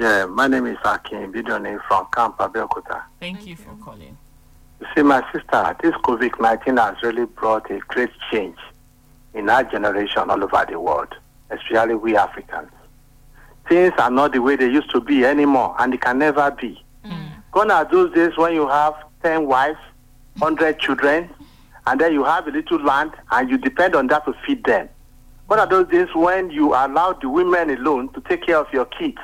Yeah, 0.00 0.26
my 0.26 0.48
name 0.48 0.66
is 0.66 0.78
Akin 0.84 1.32
Bidoni 1.32 1.78
from 1.86 2.08
Camp 2.12 2.38
Abeokuta. 2.38 3.04
Thank 3.20 3.46
you 3.46 3.54
for 3.54 3.76
calling. 3.84 4.18
You 4.80 4.86
see, 4.96 5.02
my 5.02 5.22
sister, 5.32 5.76
this 5.80 5.94
COVID 6.02 6.40
19 6.40 6.76
has 6.76 6.96
really 7.04 7.26
brought 7.26 7.70
a 7.70 7.78
great 7.78 8.10
change 8.32 8.58
in 9.38 9.48
our 9.48 9.62
generation 9.62 10.28
all 10.30 10.42
over 10.42 10.66
the 10.68 10.78
world, 10.78 11.14
especially 11.50 11.94
we 11.94 12.16
Africans. 12.16 12.70
Things 13.68 13.92
are 13.98 14.10
not 14.10 14.32
the 14.32 14.42
way 14.42 14.56
they 14.56 14.66
used 14.66 14.90
to 14.90 15.00
be 15.00 15.24
anymore, 15.24 15.76
and 15.78 15.92
they 15.92 15.96
can 15.96 16.18
never 16.18 16.50
be. 16.50 16.82
Mm. 17.04 17.30
Gone 17.52 17.70
are 17.70 17.84
those 17.84 18.12
days 18.14 18.36
when 18.36 18.54
you 18.54 18.66
have 18.68 18.94
10 19.22 19.46
wives, 19.46 19.78
100 20.38 20.80
children, 20.80 21.30
and 21.86 22.00
then 22.00 22.12
you 22.12 22.24
have 22.24 22.48
a 22.48 22.50
little 22.50 22.82
land, 22.82 23.12
and 23.30 23.48
you 23.48 23.58
depend 23.58 23.94
on 23.94 24.08
that 24.08 24.24
to 24.24 24.34
feed 24.44 24.64
them. 24.64 24.88
What 25.46 25.60
are 25.60 25.66
those 25.66 25.88
days 25.88 26.08
when 26.14 26.50
you 26.50 26.74
allow 26.74 27.12
the 27.12 27.28
women 27.28 27.70
alone 27.70 28.12
to 28.14 28.20
take 28.22 28.44
care 28.44 28.58
of 28.58 28.72
your 28.72 28.86
kids? 28.86 29.18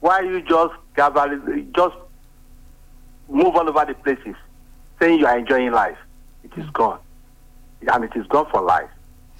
Why 0.00 0.20
you 0.20 0.42
just 0.42 0.74
gather, 0.94 1.36
just 1.74 1.96
move 3.28 3.56
all 3.56 3.68
over 3.68 3.84
the 3.84 3.94
places, 3.94 4.36
saying 5.00 5.18
you 5.18 5.26
are 5.26 5.36
enjoying 5.36 5.72
life? 5.72 5.98
It 6.44 6.52
is 6.56 6.70
gone, 6.70 7.00
and 7.92 8.04
it 8.04 8.12
is 8.14 8.26
gone 8.28 8.46
for 8.50 8.62
life. 8.62 8.88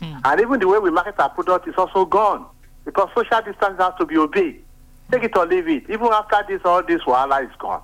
Hmm. 0.00 0.18
And 0.24 0.40
even 0.40 0.60
the 0.60 0.68
way 0.68 0.78
we 0.78 0.90
market 0.90 1.18
our 1.18 1.30
product 1.30 1.68
is 1.68 1.74
also 1.76 2.04
gone 2.04 2.46
because 2.84 3.08
social 3.14 3.40
distance 3.40 3.78
has 3.78 3.92
to 3.98 4.06
be 4.06 4.16
obeyed. 4.16 4.62
Take 5.10 5.24
it 5.24 5.36
or 5.36 5.46
leave 5.46 5.68
it. 5.68 5.84
Even 5.88 6.08
after 6.08 6.44
this, 6.48 6.60
all 6.64 6.82
this 6.82 7.02
wahala 7.02 7.44
is 7.44 7.54
gone. 7.58 7.82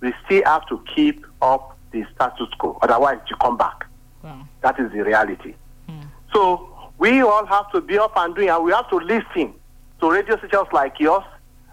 we 0.00 0.12
still 0.24 0.42
have 0.44 0.66
to 0.68 0.82
keep 0.94 1.24
up 1.40 1.78
the 1.92 2.04
status 2.14 2.48
quo. 2.58 2.78
Otherwise, 2.82 3.18
you 3.30 3.36
come 3.36 3.56
back. 3.56 3.86
Wow. 4.22 4.46
That 4.60 4.78
is 4.78 4.92
the 4.92 5.02
reality. 5.02 5.54
Hmm. 5.88 6.02
So 6.32 6.90
we 6.98 7.22
all 7.22 7.46
have 7.46 7.70
to 7.72 7.80
be 7.80 7.98
up 7.98 8.12
and 8.16 8.34
doing, 8.34 8.48
and 8.48 8.64
we 8.64 8.72
have 8.72 8.88
to 8.90 8.96
listen 8.96 9.54
to 10.00 10.10
radio 10.10 10.36
stations 10.38 10.68
like 10.72 10.98
yours, 11.00 11.24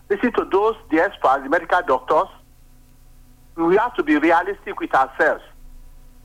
listen 0.09 0.31
to 0.33 0.47
those, 0.51 0.75
the 0.91 0.99
experts, 0.99 1.43
the 1.43 1.49
medical 1.49 1.81
doctors. 1.81 2.27
We 3.55 3.75
have 3.75 3.95
to 3.95 4.03
be 4.03 4.17
realistic 4.17 4.79
with 4.79 4.93
ourselves. 4.93 5.43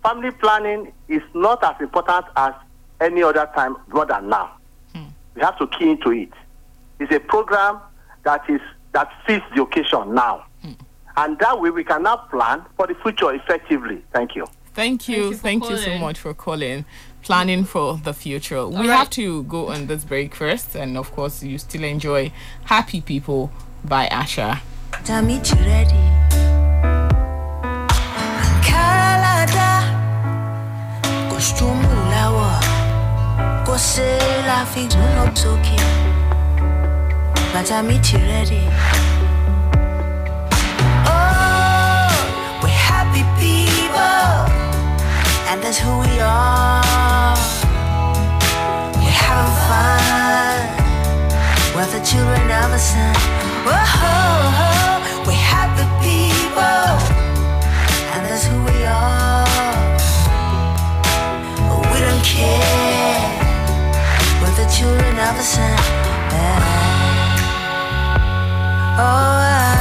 Family 0.02 0.30
planning 0.30 0.92
is 1.08 1.22
not 1.34 1.64
as 1.64 1.74
important 1.80 2.26
as 2.36 2.52
any 3.00 3.22
other 3.22 3.48
time 3.54 3.76
more 3.88 4.06
than 4.06 4.28
now. 4.28 4.56
Hmm. 4.94 5.04
We 5.34 5.42
have 5.42 5.58
to 5.58 5.66
key 5.66 5.90
into 5.90 6.10
it. 6.12 6.32
It's 6.98 7.12
a 7.12 7.20
program 7.20 7.80
that 8.24 8.48
is 8.48 8.60
that 8.92 9.10
fits 9.26 9.44
the 9.54 9.62
occasion 9.62 10.14
now. 10.14 10.44
Hmm. 10.62 10.72
And 11.16 11.38
that 11.40 11.60
way 11.60 11.70
we 11.70 11.84
can 11.84 12.02
now 12.04 12.16
plan 12.16 12.64
for 12.76 12.86
the 12.86 12.94
future 12.94 13.32
effectively. 13.34 14.04
Thank 14.12 14.36
you. 14.36 14.46
Thank 14.74 15.08
you. 15.08 15.28
you 15.28 15.34
Thank 15.34 15.68
you 15.68 15.76
so 15.76 15.98
much 15.98 16.18
for 16.18 16.34
calling. 16.34 16.84
Planning 17.22 17.64
for 17.64 17.96
the 17.96 18.12
future. 18.12 18.66
we 18.66 18.76
right. 18.76 18.88
have 18.90 19.08
to 19.10 19.44
go 19.44 19.68
on 19.68 19.86
this 19.86 20.04
break 20.04 20.34
first, 20.34 20.74
and 20.74 20.98
of 20.98 21.10
course, 21.12 21.42
you 21.42 21.56
still 21.56 21.82
enjoy 21.82 22.30
Happy 22.64 23.00
People 23.00 23.50
by 23.82 24.08
Asa. 24.08 24.60
Tami 25.04 25.40
Kose 33.74 34.18
la 34.46 34.64
fi 34.64 34.86
guno 34.86 35.24
toki 35.34 35.76
Matami 37.52 37.98
ready. 38.28 38.62
Oh, 41.06 42.06
we're 42.62 42.68
happy 42.68 43.24
people 43.36 44.46
And 45.50 45.60
that's 45.60 45.78
who 45.78 45.90
we 45.98 46.20
are 46.20 47.34
We're 48.94 49.18
having 49.26 49.56
fun 49.66 50.14
we're 51.74 51.86
the 51.86 51.98
children 52.06 52.48
of 52.52 52.70
the 52.70 52.78
sun. 52.78 53.16
Whoa, 53.66 55.26
we're 55.26 55.32
happy 55.32 55.82
people, 55.98 56.33
the 65.36 65.42
sun. 65.42 65.78
Oh, 68.96 69.02
ah, 69.02 69.73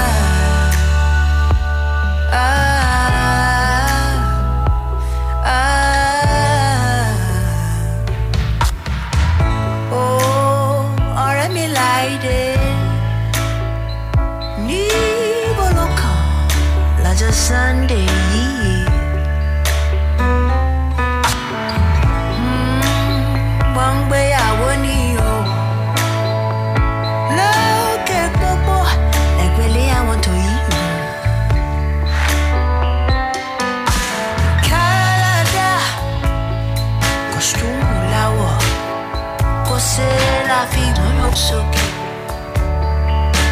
sí 39.79 40.01
la 40.47 40.65
fi 40.71 40.81
gbóná 40.95 41.27
sókè 41.35 41.85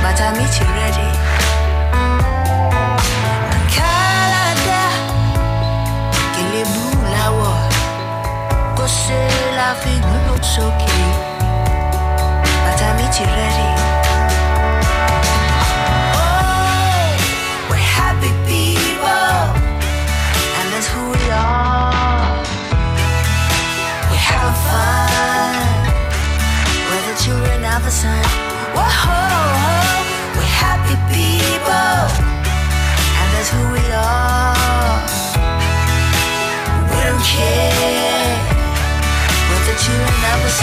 bàtà 0.04 0.28
mi 0.38 0.46
ti 0.54 0.64
rẹ́dí. 0.76 1.08
Káládà 3.76 4.84
gèlè 6.36 6.62
bú 6.74 6.84
láwọ̀ 7.14 7.58
kò 8.78 8.86
sí 9.00 9.20
la 9.58 9.70
fi 9.82 9.94
gbóná 10.04 10.34
sókè 10.54 10.96
bàtà 12.66 12.88
mi 12.98 13.06
ti 13.16 13.24
rẹ́dí. 13.36 13.71
Care. 28.76 30.04
We're 30.36 30.56
happy 30.66 30.96
people, 31.12 32.00
and 33.20 33.28
that's 33.34 33.50
who 33.50 33.62
We 33.74 33.88
are. 33.92 35.02
We 36.92 36.98
don't 37.08 37.24
care 37.24 38.32
what 39.50 39.62
the 39.68 39.76
children 39.84 40.22
of 40.32 40.40
the 40.44 40.54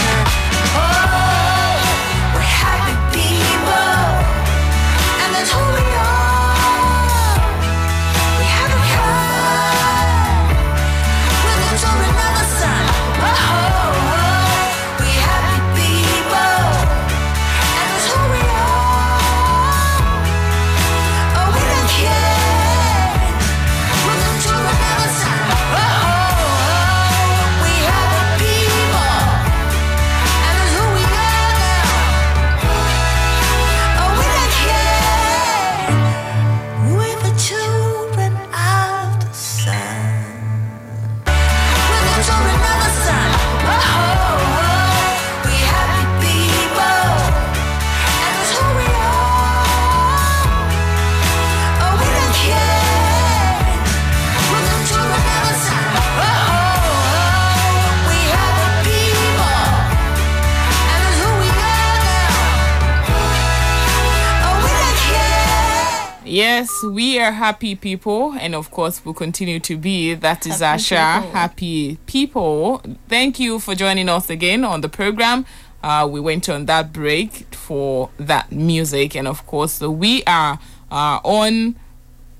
are 67.29 67.33
happy 67.33 67.75
people, 67.75 68.33
and 68.33 68.55
of 68.55 68.71
course, 68.71 69.05
we'll 69.05 69.13
continue 69.13 69.59
to 69.59 69.77
be. 69.77 70.15
That 70.15 70.47
is 70.47 70.59
Happy 70.59 70.81
Asa, 70.81 71.19
people. 71.21 71.31
happy 71.31 71.97
people. 72.07 72.81
Thank 73.07 73.39
you 73.39 73.59
for 73.59 73.75
joining 73.75 74.09
us 74.09 74.29
again 74.31 74.63
on 74.65 74.81
the 74.81 74.89
program. 74.89 75.45
Uh, 75.83 76.07
we 76.11 76.19
went 76.19 76.49
on 76.49 76.65
that 76.65 76.91
break 76.91 77.53
for 77.53 78.09
that 78.17 78.51
music, 78.51 79.15
and 79.15 79.27
of 79.27 79.45
course, 79.45 79.73
so 79.73 79.91
we 79.91 80.23
are 80.25 80.59
uh, 80.91 81.19
on 81.23 81.75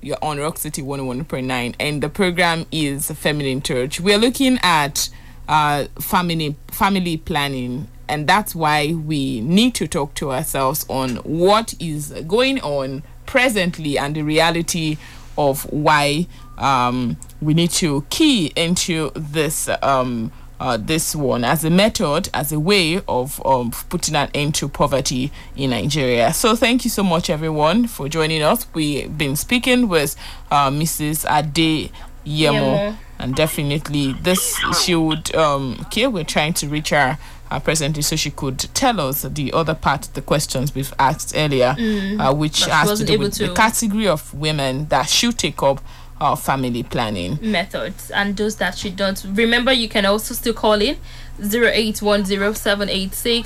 you're 0.02 0.16
on 0.22 0.38
Rock 0.38 0.56
City 0.56 0.80
101.9 0.80 1.74
and 1.78 2.02
the 2.02 2.08
program 2.08 2.64
is 2.72 3.10
Feminine 3.10 3.60
Touch. 3.60 4.00
We're 4.00 4.16
looking 4.16 4.58
at 4.62 5.10
uh, 5.46 5.84
family 6.00 6.56
family 6.68 7.18
planning 7.18 7.86
and 8.08 8.26
that's 8.26 8.54
why 8.54 8.94
we 8.94 9.42
need 9.42 9.74
to 9.74 9.86
talk 9.86 10.14
to 10.14 10.32
ourselves 10.32 10.86
on 10.88 11.16
what 11.16 11.74
is 11.78 12.12
going 12.26 12.60
on 12.62 13.02
presently 13.30 13.96
and 13.96 14.16
the 14.16 14.22
reality 14.22 14.96
of 15.38 15.62
why 15.72 16.26
um, 16.58 17.16
we 17.40 17.54
need 17.54 17.70
to 17.70 18.04
key 18.10 18.52
into 18.56 19.12
this 19.14 19.68
um, 19.82 20.32
uh, 20.58 20.76
this 20.76 21.16
one 21.16 21.42
as 21.42 21.64
a 21.64 21.70
method, 21.70 22.28
as 22.34 22.52
a 22.52 22.60
way 22.60 23.00
of 23.08 23.40
um, 23.46 23.70
putting 23.88 24.14
an 24.14 24.28
end 24.34 24.54
to 24.54 24.68
poverty 24.68 25.32
in 25.56 25.70
Nigeria. 25.70 26.34
So, 26.34 26.54
thank 26.54 26.84
you 26.84 26.90
so 26.90 27.02
much, 27.02 27.30
everyone, 27.30 27.86
for 27.86 28.08
joining 28.10 28.42
us. 28.42 28.66
We've 28.74 29.16
been 29.16 29.36
speaking 29.36 29.88
with 29.88 30.16
uh, 30.50 30.68
Mrs. 30.68 31.24
Ade 31.24 31.90
Yemo, 32.26 32.52
Yemo. 32.52 32.96
and 33.18 33.34
definitely 33.34 34.12
this 34.12 34.60
she 34.84 34.94
would. 34.94 35.34
Um, 35.34 35.78
okay, 35.86 36.06
we're 36.08 36.24
trying 36.24 36.52
to 36.54 36.68
reach 36.68 36.90
her 36.90 37.16
uh, 37.50 37.60
presently, 37.60 38.02
so 38.02 38.16
she 38.16 38.30
could 38.30 38.58
tell 38.74 39.00
us 39.00 39.22
the 39.22 39.52
other 39.52 39.74
part 39.74 40.08
of 40.08 40.14
the 40.14 40.22
questions 40.22 40.74
we've 40.74 40.92
asked 40.98 41.32
earlier, 41.36 41.76
uh, 42.18 42.32
which 42.34 42.60
But 42.60 42.70
has 42.70 42.98
to 42.98 43.04
do 43.04 43.18
with 43.18 43.34
the 43.36 43.52
category 43.54 44.08
of 44.08 44.32
women 44.34 44.86
that 44.88 45.08
should 45.08 45.38
take 45.38 45.62
up 45.62 45.80
uh, 46.20 46.36
family 46.36 46.82
planning. 46.82 47.38
methods 47.40 48.10
and 48.10 48.36
those 48.36 48.56
that 48.56 48.76
she 48.76 48.90
don't. 48.90 49.24
Remember, 49.30 49.72
you 49.72 49.88
can 49.88 50.04
also 50.06 50.34
still 50.34 50.54
call 50.54 50.80
in 50.80 50.96
0810 51.42 53.44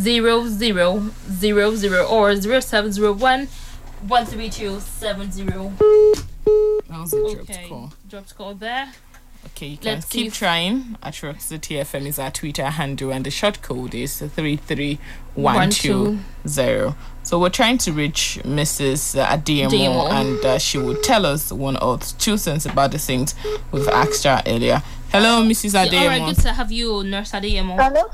0000 0.00 1.94
or 2.10 2.36
0701 2.36 3.48
132 4.06 4.80
70. 4.80 5.44
That 5.44 7.00
was 7.00 7.12
a 7.12 7.20
dropped 7.20 7.50
Okay, 7.50 7.68
call. 7.68 7.92
dropped 8.08 8.36
call 8.36 8.54
there. 8.54 8.92
Okay, 9.46 9.66
you 9.66 9.76
can 9.78 9.94
Let's 9.94 10.06
see 10.08 10.24
keep 10.24 10.32
trying. 10.32 10.96
At 11.02 11.22
Rock 11.22 11.40
City 11.40 11.74
FM 11.76 12.06
is 12.06 12.18
our 12.18 12.30
Twitter 12.30 12.64
handle, 12.66 13.10
and 13.12 13.24
the 13.24 13.30
short 13.30 13.62
code 13.62 13.94
is 13.94 14.20
three 14.20 14.56
three 14.56 14.98
one 15.34 15.70
two 15.70 16.18
zero. 16.46 16.96
So 17.22 17.38
we're 17.38 17.50
trying 17.50 17.78
to 17.78 17.92
reach 17.92 18.38
Mrs. 18.44 19.22
Adiemo, 19.22 19.68
Adeyemo. 19.70 20.10
and 20.10 20.44
uh, 20.44 20.58
she 20.58 20.78
will 20.78 20.96
tell 21.02 21.26
us 21.26 21.52
one 21.52 21.76
or 21.76 21.98
two 21.98 22.36
cents 22.38 22.66
about 22.66 22.90
the 22.92 22.98
things 22.98 23.34
we've 23.72 23.88
asked 23.88 24.24
her 24.24 24.42
earlier. 24.46 24.82
Hello, 25.12 25.42
Mrs. 25.42 25.74
All 25.78 25.84
right, 25.84 25.92
Adeyemo. 25.92 26.34
good 26.34 26.42
to 26.42 26.52
have 26.52 26.72
you, 26.72 27.04
Nurse 27.04 27.32
Adeyemo. 27.32 27.76
Hello? 27.76 28.04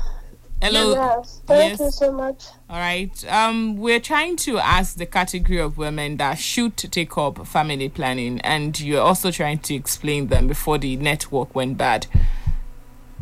Hello. 0.61 0.93
Yes. 0.93 1.41
Thank 1.45 1.71
Yes. 1.71 1.79
you 1.79 1.91
so 1.91 2.11
much. 2.11 2.45
All 2.69 2.79
right. 2.79 3.25
Um, 3.31 3.75
we're 3.77 3.99
trying 3.99 4.35
to 4.37 4.57
ask 4.57 4.97
the 4.97 5.05
category 5.05 5.59
of 5.59 5.77
women 5.77 6.17
that 6.17 6.39
should 6.39 6.77
take 6.77 7.17
up 7.17 7.45
family 7.45 7.89
planning, 7.89 8.39
and 8.41 8.79
you're 8.79 9.01
also 9.01 9.31
trying 9.31 9.59
to 9.59 9.75
explain 9.75 10.27
them 10.27 10.47
before 10.47 10.77
the 10.77 10.95
network 10.95 11.53
went 11.53 11.77
bad. 11.77 12.07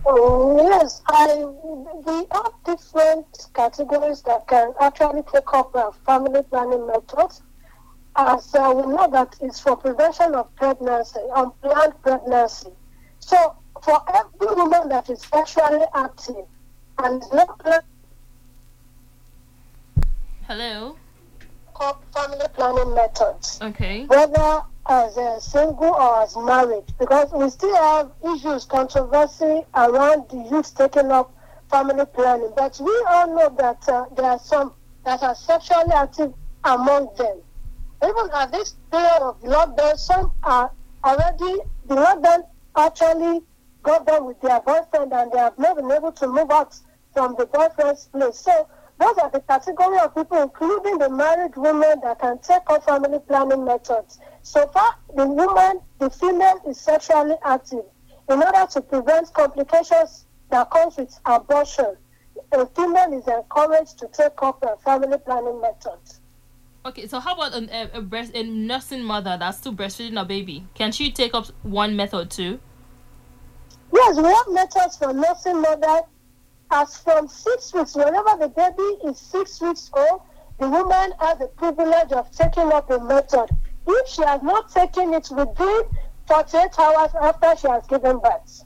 Oh, 0.05 0.57
yes, 0.69 1.01
I 1.07 1.45
we 2.05 2.27
have 2.31 2.51
different 2.65 3.47
categories 3.53 4.21
that 4.23 4.47
can 4.47 4.73
actually 4.79 5.23
take 5.31 5.53
up 5.53 5.75
uh, 5.75 5.91
family 6.05 6.43
planning 6.43 6.85
methods. 6.85 7.41
As 8.15 8.53
uh, 8.53 8.71
we 8.75 8.93
know 8.93 9.09
that 9.11 9.35
it's 9.41 9.59
for 9.59 9.75
prevention 9.75 10.35
of 10.35 10.53
pregnancy, 10.55 11.19
unplanned 11.35 11.93
pregnancy. 12.03 12.69
So 13.19 13.55
for 13.81 13.99
every 14.13 14.55
woman 14.55 14.89
that 14.89 15.09
is 15.09 15.21
sexually 15.21 15.85
active 15.95 16.45
Hello. 20.47 20.97
family 22.13 22.45
planning 22.53 22.93
methods, 22.93 23.59
Okay. 23.61 24.05
whether 24.05 24.61
as 24.87 25.17
a 25.17 25.39
single 25.41 25.93
or 25.93 26.21
as 26.21 26.35
married, 26.37 26.83
because 26.99 27.31
we 27.33 27.49
still 27.49 27.75
have 27.75 28.11
issues, 28.35 28.65
controversy 28.65 29.65
around 29.75 30.29
the 30.29 30.47
youth 30.51 30.73
taking 30.75 31.11
up 31.11 31.33
family 31.69 32.05
planning. 32.05 32.51
But 32.55 32.79
we 32.79 32.91
all 33.09 33.35
know 33.35 33.49
that 33.57 33.87
uh, 33.89 34.05
there 34.15 34.25
are 34.25 34.39
some 34.39 34.73
that 35.05 35.23
are 35.23 35.35
sexually 35.35 35.91
active 35.93 36.33
among 36.63 37.09
them. 37.17 37.41
Even 38.03 38.29
at 38.33 38.51
this 38.51 38.75
period 38.91 39.21
of 39.21 39.41
lockdown, 39.41 39.97
some 39.97 40.31
are 40.43 40.71
already, 41.03 41.61
the 41.87 41.95
lockdown 41.95 42.43
actually 42.75 43.41
got 43.83 44.05
them 44.05 44.25
with 44.25 44.39
their 44.41 44.59
boyfriend 44.61 45.13
and 45.13 45.31
they 45.31 45.37
have 45.37 45.59
not 45.59 45.75
been 45.75 45.91
able 45.91 46.11
to 46.13 46.27
move 46.27 46.49
out 46.49 46.75
from 47.13 47.35
the 47.37 47.45
boyfriend's 47.45 48.07
place. 48.07 48.39
So 48.39 48.67
those 48.99 49.17
are 49.17 49.29
the 49.29 49.41
category 49.41 49.99
of 49.99 50.15
people, 50.15 50.41
including 50.41 50.97
the 50.97 51.09
married 51.09 51.55
women 51.55 51.99
that 52.03 52.19
can 52.19 52.39
take 52.39 52.61
up 52.67 52.85
family 52.85 53.19
planning 53.27 53.65
methods. 53.65 54.19
So 54.41 54.67
far, 54.67 54.95
the 55.15 55.25
woman, 55.25 55.81
the 55.99 56.09
female 56.09 56.59
is 56.67 56.79
sexually 56.79 57.35
active. 57.43 57.83
In 58.29 58.41
order 58.41 58.65
to 58.71 58.81
prevent 58.81 59.33
complications 59.33 60.25
that 60.49 60.71
comes 60.71 60.97
with 60.97 61.19
abortion, 61.25 61.97
a 62.51 62.65
female 62.67 63.13
is 63.13 63.27
encouraged 63.27 63.99
to 63.99 64.07
take 64.07 64.41
up 64.41 64.63
a 64.63 64.77
family 64.77 65.17
planning 65.17 65.59
method. 65.59 65.99
Okay, 66.85 67.07
so 67.07 67.19
how 67.19 67.33
about 67.33 67.53
a, 67.53 67.95
a, 67.95 67.99
a 67.99 68.01
breast 68.01 68.31
a 68.35 68.43
nursing 68.43 69.03
mother 69.03 69.37
that's 69.39 69.57
still 69.57 69.73
breastfeeding 69.73 70.19
a 70.19 70.25
baby? 70.25 70.67
Can 70.73 70.91
she 70.91 71.11
take 71.11 71.33
up 71.33 71.47
one 71.63 71.95
method 71.95 72.29
too? 72.29 72.59
Yes, 73.93 74.17
we 74.17 74.23
have 74.23 74.47
methods 74.49 74.97
for 74.97 75.13
nursing 75.13 75.61
mother 75.61 76.01
as 76.71 76.97
from 76.97 77.27
six 77.27 77.73
weeks. 77.73 77.95
Whenever 77.95 78.37
the 78.39 78.49
baby 78.49 79.07
is 79.07 79.19
six 79.19 79.61
weeks 79.61 79.91
old, 79.93 80.21
the 80.59 80.67
woman 80.67 81.13
has 81.19 81.37
the 81.37 81.47
privilege 81.57 82.11
of 82.11 82.31
taking 82.31 82.71
up 82.71 82.89
a 82.89 82.99
method. 82.99 83.49
If 83.85 84.07
she 84.07 84.23
has 84.23 84.41
not 84.41 84.71
taken 84.73 85.13
it 85.13 85.29
within 85.29 85.81
48 86.27 86.79
hours 86.79 87.11
after 87.21 87.55
she 87.59 87.67
has 87.67 87.85
given 87.85 88.17
birth. 88.17 88.63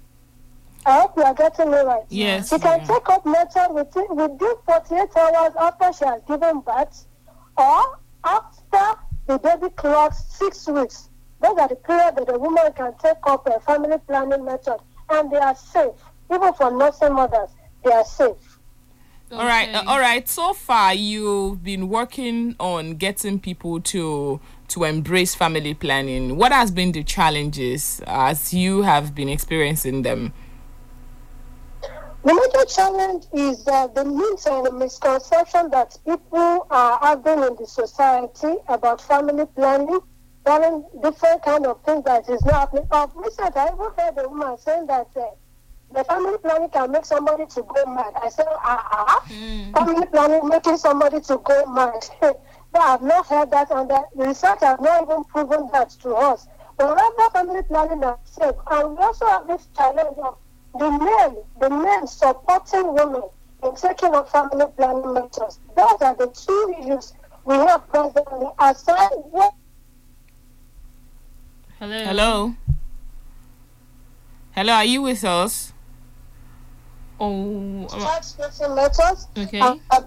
I 0.85 1.01
hope 1.01 1.17
you 1.17 1.23
are 1.23 1.33
getting 1.33 1.71
me 1.71 1.77
right. 1.79 2.03
Yes, 2.07 2.49
She 2.49 2.59
can 2.59 2.79
yeah. 2.79 2.87
take 2.87 3.09
up 3.09 3.25
method 3.25 3.73
within, 3.73 4.05
within 4.15 4.53
48 4.65 5.09
hours 5.17 5.53
after 5.59 5.91
she 5.91 6.05
has 6.05 6.21
given 6.25 6.61
birth 6.61 7.05
or 7.57 7.99
after 8.23 9.01
the 9.25 9.39
baby 9.39 9.69
clocks 9.75 10.23
six 10.29 10.65
weeks. 10.67 11.09
Those 11.41 11.57
are 11.57 11.67
the 11.67 11.75
period 11.75 12.15
that 12.15 12.27
the 12.27 12.39
woman 12.39 12.71
can 12.73 12.93
take 13.03 13.17
up 13.23 13.45
a 13.47 13.59
family 13.59 13.97
planning 14.07 14.45
method 14.45 14.77
and 15.09 15.31
they 15.31 15.37
are 15.37 15.55
safe. 15.55 15.95
Even 16.33 16.53
for 16.53 16.71
nursing 16.71 17.13
mothers, 17.13 17.49
they 17.83 17.91
are 17.91 18.05
safe. 18.05 18.59
All 19.29 19.45
right, 19.45 19.73
uh, 19.75 19.83
all 19.85 19.99
right. 19.99 20.27
So 20.27 20.53
far, 20.53 20.93
you've 20.93 21.61
been 21.61 21.89
working 21.89 22.55
on 22.59 22.95
getting 22.95 23.39
people 23.39 23.81
to 23.81 24.39
to 24.69 24.83
embrace 24.85 25.35
family 25.35 25.73
planning. 25.73 26.37
What 26.37 26.53
has 26.53 26.71
been 26.71 26.93
the 26.93 27.03
challenges 27.03 28.01
as 28.07 28.53
you 28.53 28.83
have 28.83 29.13
been 29.13 29.27
experiencing 29.27 30.03
them? 30.03 30.33
The 32.23 32.33
major 32.33 32.65
challenge 32.65 33.25
is 33.33 33.67
uh, 33.67 33.87
the 33.87 34.03
myths 34.03 34.45
and 34.47 34.65
the 34.65 34.71
misconception 34.71 35.69
that 35.71 35.97
people 36.05 36.67
are 36.69 36.99
having 37.01 37.43
in 37.43 37.55
the 37.55 37.65
society 37.65 38.55
about 38.67 39.01
family 39.01 39.45
planning, 39.55 39.99
planning 40.47 40.85
different 41.03 41.41
kind 41.43 41.65
of 41.65 41.83
things 41.83 42.05
that 42.05 42.29
is 42.29 42.43
not 42.45 42.53
happening. 42.53 42.87
Of 42.91 43.11
recent, 43.15 43.57
I 43.57 43.67
even 43.67 43.91
heard 43.97 44.13
a 44.17 44.29
woman 44.29 44.57
saying 44.57 44.87
that 44.87 45.09
uh, 45.17 45.25
the 45.93 46.05
family 46.05 46.37
planning 46.37 46.69
can 46.69 46.89
make 46.89 47.03
somebody 47.03 47.45
to 47.47 47.63
go 47.63 47.85
mad. 47.85 48.13
I 48.23 48.29
said, 48.29 48.45
ah, 48.49 48.87
ah, 48.91 49.25
family 49.75 50.05
planning 50.07 50.47
making 50.47 50.77
somebody 50.77 51.19
to 51.19 51.37
go 51.43 51.65
mad. 51.65 51.99
but 52.21 52.81
I've 52.81 53.01
not 53.01 53.27
heard 53.27 53.51
that, 53.51 53.71
and 53.71 53.89
the 53.89 54.05
research 54.15 54.59
has 54.61 54.79
not 54.79 55.03
even 55.03 55.25
proven 55.25 55.67
that 55.73 55.89
to 56.01 56.15
us. 56.15 56.47
Whatever 56.77 57.29
family 57.33 57.63
planning 57.63 58.03
is 58.03 58.15
safe, 58.23 58.55
and 58.71 58.91
we 58.91 59.03
also 59.03 59.25
have 59.25 59.47
this 59.47 59.67
challenge 59.75 60.17
of 60.17 60.37
the 60.79 60.89
men, 60.89 61.43
the 61.59 61.69
men 61.69 62.07
supporting 62.07 62.93
women 62.93 63.23
in 63.63 63.75
taking 63.75 64.15
up 64.15 64.29
family 64.29 64.65
planning 64.77 65.13
matters. 65.13 65.59
Those 65.75 66.01
are 66.01 66.15
the 66.15 66.27
two 66.27 66.75
issues 66.79 67.13
we 67.43 67.55
have 67.55 67.85
presently. 67.89 68.47
Aside 68.59 69.11
what 69.31 69.53
Hello. 71.79 72.03
Hello. 72.03 72.55
Hello, 74.51 74.73
are 74.73 74.85
you 74.85 75.03
with 75.03 75.23
us? 75.23 75.73
Oh. 77.19 77.85
uh, 77.91 77.99
tax-making 77.99 78.75
methods, 78.75 79.27
Okay. 79.37 79.59
and 79.59 79.79
uh, 79.91 80.01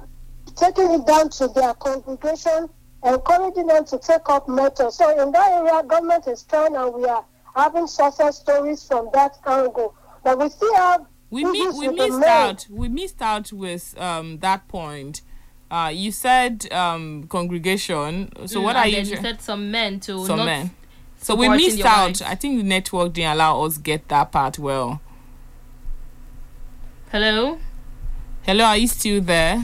taking 0.56 0.90
it 0.92 1.06
down 1.06 1.28
to 1.30 1.48
their 1.48 1.74
congregation, 1.74 2.68
encouraging 3.04 3.66
them 3.66 3.84
to 3.84 3.98
take 3.98 4.28
up 4.28 4.48
methods. 4.48 4.96
So 4.96 5.10
in 5.22 5.30
that 5.32 5.50
area, 5.52 5.82
government 5.84 6.26
is 6.26 6.42
trying, 6.42 6.74
and 6.76 6.94
we 6.94 7.04
are 7.04 7.24
having 7.54 7.86
success 7.86 8.38
stories 8.40 8.84
from 8.86 9.08
that 9.12 9.36
angle. 9.46 9.94
But 10.24 10.38
we 10.38 10.48
still 10.50 10.74
have 10.74 11.06
We 11.30 11.44
mi- 11.44 11.70
we 11.70 11.88
missed 11.88 12.22
out. 12.24 12.66
We 12.70 12.88
missed 12.88 13.22
out 13.22 13.52
with 13.52 13.94
um 13.98 14.38
that 14.40 14.66
point. 14.68 15.22
Uh, 15.70 15.90
you 15.94 16.10
said 16.12 16.70
um 16.72 17.24
congregation. 17.28 18.30
So 18.46 18.60
mm, 18.60 18.64
what 18.64 18.76
are 18.76 18.86
you? 18.88 18.96
then 18.96 19.06
you 19.06 19.16
said 19.16 19.40
some 19.40 19.70
men 19.70 20.00
to 20.00 20.26
some 20.26 20.38
not 20.38 20.46
men. 20.46 20.70
So 21.20 21.34
we 21.34 21.48
missed 21.48 21.80
out. 21.84 22.06
wives. 22.06 22.22
I 22.22 22.34
think 22.34 22.58
the 22.58 22.62
network 22.64 23.12
didn't 23.12 23.32
allow 23.32 23.62
us 23.64 23.76
get 23.78 24.08
that 24.08 24.32
part 24.32 24.58
well. 24.58 25.00
Hello. 27.12 27.58
Hello, 28.42 28.64
are 28.64 28.76
you 28.76 28.86
still 28.86 29.20
there? 29.20 29.62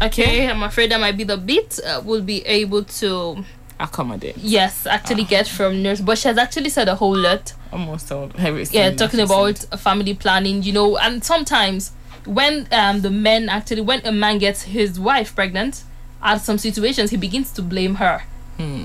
Okay, 0.00 0.48
I'm 0.48 0.62
afraid 0.62 0.90
that 0.90 1.00
might 1.00 1.16
be 1.16 1.24
the 1.24 1.36
bit 1.36 1.78
uh, 1.86 2.00
we'll 2.04 2.22
be 2.22 2.44
able 2.46 2.82
to 2.84 3.44
Accommodate. 3.78 4.36
yes 4.38 4.86
actually 4.86 5.24
get 5.24 5.46
from 5.46 5.82
nurse, 5.82 6.00
but 6.00 6.16
she 6.18 6.28
has 6.28 6.38
actually 6.38 6.70
said 6.70 6.88
a 6.88 6.94
whole 6.94 7.16
lot. 7.16 7.52
Almost 7.72 8.10
all 8.12 8.30
everything. 8.38 8.78
yeah 8.80 8.90
talking 8.90 9.20
about 9.20 9.58
said. 9.58 9.80
family 9.80 10.14
planning 10.14 10.62
you 10.62 10.72
know 10.72 10.96
and 10.96 11.22
sometimes 11.24 11.92
when 12.24 12.66
um 12.72 13.00
the 13.02 13.10
men 13.10 13.48
actually 13.48 13.80
when 13.82 14.04
a 14.06 14.12
man 14.12 14.38
gets 14.38 14.62
his 14.62 14.98
wife 14.98 15.34
pregnant 15.34 15.84
at 16.22 16.38
some 16.40 16.56
situations 16.58 17.10
he 17.10 17.16
begins 17.16 17.50
to 17.52 17.62
blame 17.62 17.96
her 17.96 18.22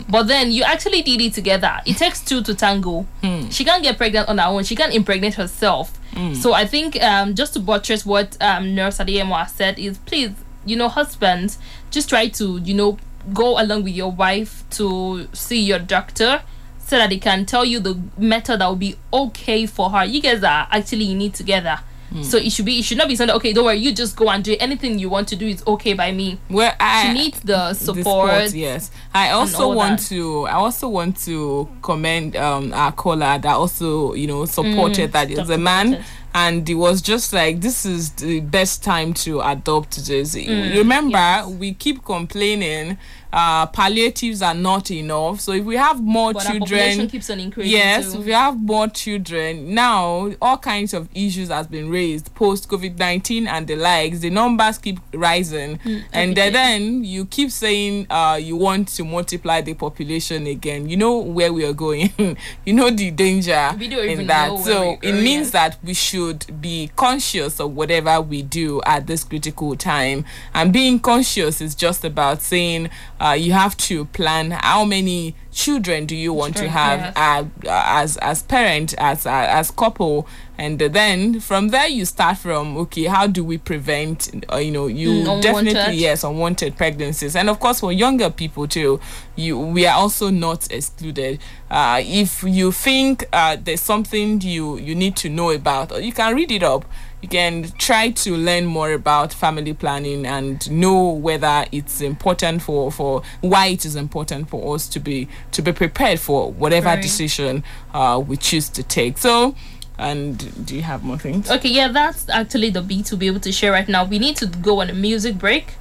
but 0.10 0.24
then 0.28 0.52
you 0.52 0.64
actually 0.64 1.02
did 1.04 1.22
it 1.22 1.34
together. 1.34 1.80
It 1.86 1.98
takes 1.98 2.24
two 2.24 2.42
to 2.44 2.56
tango. 2.56 3.06
She 3.52 3.64
can't 3.64 3.84
get 3.84 3.98
pregnant 3.98 4.28
on 4.30 4.38
her 4.40 4.46
own. 4.46 4.64
She 4.64 4.76
can't 4.76 4.94
impregnate 4.94 5.36
herself. 5.36 5.98
So 6.42 6.54
i 6.54 6.66
think 6.66 7.02
um 7.04 7.36
just 7.36 7.54
to 7.54 7.60
buttress 7.60 8.04
what 8.06 8.36
um 8.42 8.74
nurse 8.74 8.98
Adeyemo 8.98 9.38
has 9.38 9.52
said 9.52 9.78
is 9.78 10.00
please 10.00 10.32
you 10.66 10.76
know 10.76 10.90
husbands 10.90 11.60
just 11.92 12.10
try 12.10 12.28
to 12.30 12.58
you 12.64 12.74
know 12.74 12.98
go 13.34 13.60
along 13.62 13.84
with 13.84 13.94
your 13.94 14.12
wife 14.12 14.64
to 14.72 15.28
see 15.34 15.62
your 15.62 15.78
doctor 15.80 16.42
so 16.80 16.98
that 16.98 17.10
they 17.12 17.18
can 17.20 17.46
tell 17.46 17.64
you 17.66 17.80
the 17.80 18.00
method 18.18 18.62
that 18.62 18.68
will 18.68 18.76
be 18.78 18.96
okay 19.14 19.66
for 19.68 19.90
her. 19.92 20.06
You 20.06 20.22
guys 20.22 20.42
are 20.44 20.68
actually 20.72 21.12
in 21.12 21.22
it 21.22 21.34
together. 21.36 21.80
So 22.22 22.38
it 22.38 22.52
should 22.52 22.66
be 22.66 22.80
it 22.80 22.86
should 22.86 22.98
not 22.98 23.08
be 23.10 23.16
something 23.18 23.36
okay, 23.36 23.52
don't 23.54 23.66
worry, 23.66 23.78
you 23.78 23.92
just 23.94 24.16
go 24.16 24.30
and 24.30 24.44
do 24.44 24.54
it. 24.54 24.62
anything 24.62 24.98
you 24.98 25.10
want 25.10 25.28
to 25.28 25.36
do 25.36 25.46
is 25.48 25.62
okay 25.68 25.94
by 25.94 26.12
me. 26.12 26.40
Where 26.48 26.74
I 26.80 27.08
She 27.08 27.14
needs 27.14 27.40
the 27.42 27.48
the 27.48 27.74
support. 27.74 28.54
yes. 28.54 28.92
I 29.14 29.32
also 29.32 29.74
want 29.74 30.00
that. 30.00 30.08
to. 30.10 30.46
I 30.48 30.54
also 30.54 30.88
want 30.88 31.18
to 31.26 31.68
commend 31.82 32.36
um 32.38 32.74
our 32.74 32.92
caller 32.94 33.38
that 33.38 33.46
also 33.56 34.14
you 34.14 34.28
know 34.28 34.46
supported 34.46 35.12
that 35.12 35.30
is 35.32 35.50
a 35.50 35.58
man. 35.58 35.88
supported. 35.88 36.06
And 36.34 36.70
it 36.70 36.76
was 36.76 37.02
just 37.02 37.34
like 37.34 37.62
this 37.62 37.84
is 37.86 38.12
the 38.12 38.42
best 38.42 38.84
time 38.84 39.14
to 39.26 39.42
adopt 39.42 40.06
this. 40.06 40.36
Remember, 40.36 41.18
Mm, 41.18 41.50
yes. 41.50 41.60
we 41.60 41.74
keep 41.74 42.06
complaining 42.06 42.98
uh 43.34 43.66
palliatives 43.68 44.42
are 44.42 44.54
not 44.54 44.90
enough. 44.92 45.40
So 45.40 45.52
if 45.52 45.66
we 45.66 45.76
have 45.76 46.02
more 46.02 46.34
But 46.34 46.44
children, 46.46 47.08
keeps 47.08 47.30
on 47.30 47.40
increasing. 47.40 47.72
Yes, 47.72 48.14
too. 48.14 48.22
we 48.22 48.32
have 48.32 48.58
more 48.60 48.88
children 48.88 49.74
now. 49.74 50.32
All 50.42 50.58
kinds 50.58 50.94
of 50.94 51.10
issues 51.14 51.50
has 51.50 51.68
been 51.68 51.90
raised 51.90 52.34
post 52.36 52.70
COVID 52.70 52.98
nineteen 52.98 53.48
and 53.48 53.68
the 53.68 53.76
likes. 53.76 54.20
The 54.20 54.30
numbers 54.30 54.78
keep 54.78 55.00
rising, 55.14 55.78
Mm, 55.78 56.04
and 56.14 56.36
then, 56.36 56.54
then 56.54 57.04
you 57.04 57.26
keep 57.26 57.52
saying 57.52 58.08
uh, 58.10 58.40
you 58.42 58.56
want 58.56 58.88
to 58.90 59.04
multiply 59.04 59.62
the 59.62 59.74
population 59.74 60.48
again. 60.48 60.90
You 60.90 60.98
know 60.98 61.18
where 61.18 61.52
we 61.54 61.66
are 61.66 61.74
going. 61.74 62.12
you 62.66 62.74
know 62.74 62.90
the 62.90 63.12
danger 63.12 63.72
We 63.78 63.88
don't 63.88 64.06
even 64.06 64.22
in 64.22 64.28
that. 64.28 64.58
So 64.60 64.98
it 65.02 65.14
means 65.14 65.52
that 65.52 65.78
we 65.84 65.94
should 65.94 66.62
be 66.62 66.90
conscious 66.96 67.60
of 67.60 67.76
whatever 67.76 68.22
we 68.22 68.42
do 68.42 68.82
at 68.86 69.08
this 69.08 69.24
critical 69.24 69.76
time. 69.76 70.26
And 70.54 70.72
being 70.74 71.00
conscious 71.00 71.62
is 71.62 71.76
just 71.76 72.04
about 72.06 72.42
saying 72.42 72.90
uh, 73.20 73.32
you 73.38 73.52
have 73.54 73.76
to 73.78 74.06
plan 74.06 74.52
how 74.52 74.86
many 74.86 75.36
children 75.52 76.06
do 76.06 76.16
you 76.16 76.32
want 76.32 76.56
to 76.56 76.70
have 76.70 77.00
yes. 77.00 77.14
uh, 77.16 77.44
as 77.66 78.18
as 78.18 78.44
parent 78.44 78.94
as 79.00 79.26
uh, 79.26 79.32
as 79.32 79.72
couple 79.72 80.28
and 80.60 80.78
then 80.80 81.40
from 81.40 81.70
there 81.70 81.88
you 81.88 82.06
start 82.06 82.38
from 82.38 82.78
okay 82.78 83.06
how 83.06 83.26
do 83.26 83.44
we 83.44 83.58
prevent 83.58 84.30
uh, 84.54 84.58
you 84.58 84.70
know 84.72 84.86
you 84.88 85.10
Mm, 85.10 85.42
definitely 85.42 85.72
unwanted. 85.72 85.96
yes 86.00 86.24
unwanted 86.24 86.78
pregnancies 86.78 87.36
and 87.36 87.50
of 87.50 87.60
course 87.60 87.80
for 87.80 87.92
younger 87.92 88.30
people 88.30 88.68
too 88.68 89.00
you 89.36 89.58
we 89.58 89.88
are 89.88 89.96
also 89.98 90.30
not 90.30 90.72
excluded 90.72 91.40
uh, 91.72 92.00
if 92.06 92.44
you 92.44 92.72
think 92.72 93.26
uh, 93.34 93.58
there's 93.60 93.82
something 93.82 94.40
you 94.42 94.78
you 94.78 94.94
need 94.94 95.16
to 95.16 95.28
know 95.30 95.50
about 95.52 95.92
or 95.92 96.00
you 96.02 96.12
can 96.14 96.36
read 96.36 96.52
it 96.52 96.62
up 96.62 96.86
you 97.28 97.40
can 97.40 97.70
try 97.78 98.10
to 98.10 98.36
learn 98.36 98.66
more 98.66 98.92
about 98.94 99.34
family 99.34 99.74
planning 99.74 100.26
and 100.26 100.70
know 100.72 101.10
whether 101.10 101.66
it's 101.72 102.02
important 102.02 102.62
for 102.62 102.92
for 102.92 103.22
why 103.42 103.68
it 103.68 103.86
is 103.86 103.96
important 103.96 104.50
for 104.50 104.76
us 104.76 104.88
to 104.88 105.00
be 105.00 105.28
to 105.52 105.62
be 105.62 105.72
prepared 105.72 106.20
for 106.20 106.52
whatever 106.52 106.88
Right. 106.88 107.02
decision 107.02 107.64
uh, 107.94 108.22
we 108.26 108.38
choose 108.38 108.70
to 108.70 108.84
take 108.84 109.18
so 109.18 109.56
and 109.98 110.66
do 110.66 110.76
you 110.76 110.84
have 110.84 111.04
more 111.04 111.18
things 111.18 111.50
Okay, 111.50 111.70
yeah, 111.70 111.88
that's 111.88 112.30
actually 112.30 112.70
the 112.70 112.82
beat 112.82 113.06
to 113.08 113.18
be 113.18 113.28
able 113.28 113.40
to 113.40 113.52
share 113.52 113.72
right 113.72 113.88
now. 113.90 114.06
We 114.06 114.20
need 114.20 114.38
to 114.38 114.46
go 114.46 114.82
on 114.82 114.90
a 114.92 114.94
music 114.94 115.40
break. 115.40 115.74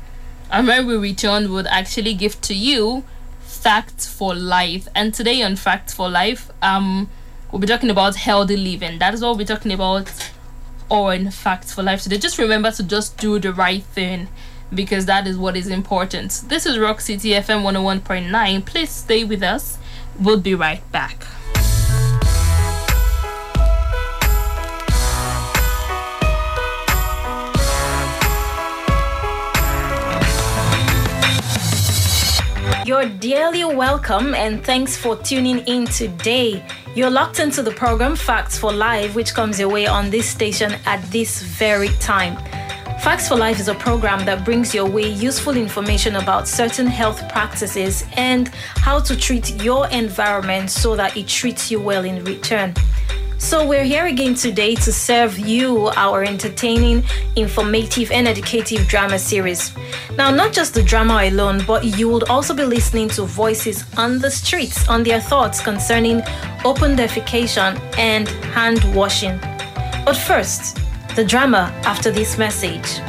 And 0.51 0.66
when 0.66 0.86
we 0.86 0.97
return, 0.97 1.53
we'll 1.53 1.68
actually 1.68 2.14
give 2.14 2.40
to 2.42 2.55
you 2.55 3.05
Facts 3.42 4.07
for 4.07 4.34
Life. 4.34 4.88
And 4.94 5.12
today 5.12 5.42
on 5.42 5.57
Facts 5.57 5.92
for 5.92 6.09
Life, 6.09 6.51
um, 6.62 7.11
we'll 7.53 7.61
be 7.61 7.66
talking 7.66 7.90
about 7.90 8.16
healthy 8.16 8.57
living. 8.57 8.99
That 9.01 9.12
is 9.12 9.20
what 9.20 9.36
we're 9.36 9.44
talking 9.47 9.72
about 9.72 10.11
on 10.89 11.30
Facts 11.30 11.72
for 11.72 11.82
Life 11.82 12.03
today. 12.03 12.18
Just 12.18 12.39
remember 12.39 12.70
to 12.70 12.82
just 12.82 13.16
do 13.18 13.39
the 13.39 13.53
right 13.53 13.82
thing 13.82 14.28
because 14.74 15.07
that 15.07 15.26
is 15.26 15.37
what 15.37 15.57
is 15.57 15.68
important. 15.68 16.43
This 16.49 16.66
is 16.66 16.78
Rock 16.78 17.01
City 17.01 17.30
FM 17.30 17.62
101.9. 17.62 18.64
Please 18.66 18.91
stay 18.91 19.24
with 19.24 19.43
us. 19.43 19.78
We'll 20.18 20.41
be 20.41 20.55
right 20.55 20.82
back. 20.93 21.26
You're 32.87 33.09
dearly 33.09 33.64
welcome 33.64 34.32
and 34.32 34.64
thanks 34.64 34.97
for 34.97 35.16
tuning 35.16 35.59
in 35.66 35.87
today. 35.87 36.64
You're 36.95 37.11
locked 37.11 37.41
into 37.41 37.61
the 37.61 37.72
program 37.72 38.14
Facts 38.14 38.57
for 38.57 38.72
Life, 38.72 39.16
which 39.16 39.34
comes 39.34 39.59
your 39.59 39.68
way 39.68 39.89
on 39.89 40.09
this 40.09 40.28
station 40.28 40.76
at 40.87 41.03
this 41.11 41.43
very 41.43 41.89
time. 41.99 42.37
Facts 43.01 43.26
for 43.26 43.34
Life 43.34 43.59
is 43.59 43.66
a 43.66 43.74
program 43.74 44.24
that 44.26 44.45
brings 44.45 44.72
your 44.72 44.89
way 44.89 45.11
useful 45.11 45.57
information 45.57 46.14
about 46.14 46.47
certain 46.47 46.87
health 46.87 47.28
practices 47.28 48.05
and 48.12 48.51
how 48.76 49.01
to 49.01 49.16
treat 49.16 49.61
your 49.64 49.89
environment 49.89 50.70
so 50.70 50.95
that 50.95 51.16
it 51.16 51.26
treats 51.26 51.72
you 51.72 51.80
well 51.80 52.05
in 52.05 52.22
return. 52.22 52.72
So, 53.39 53.66
we're 53.66 53.84
here 53.84 54.07
again 54.07 54.34
today 54.34 54.74
to 54.76 54.93
serve 54.93 55.39
you 55.39 55.89
our 55.95 56.24
entertaining, 56.24 57.05
informative, 57.37 58.11
and 58.11 58.26
educative 58.26 58.89
drama 58.89 59.18
series. 59.18 59.72
Now, 60.16 60.30
not 60.30 60.55
just 60.55 60.72
the 60.72 60.82
drama 60.82 61.20
alone, 61.24 61.62
but 61.66 61.84
you 61.84 62.09
would 62.09 62.24
also 62.30 62.55
be 62.55 62.64
listening 62.64 63.09
to 63.11 63.24
voices 63.24 63.84
on 63.99 64.18
the 64.20 64.30
streets 64.30 64.89
on 64.89 65.03
their 65.03 65.20
thoughts 65.20 65.61
concerning 65.61 66.22
open 66.64 66.97
defecation 66.97 67.78
and 67.99 68.26
hand 68.57 68.82
washing. 68.95 69.39
But 70.07 70.16
first, 70.16 70.78
the 71.14 71.24
drama 71.24 71.72
after 71.84 72.11
this 72.11 72.39
message. 72.39 73.01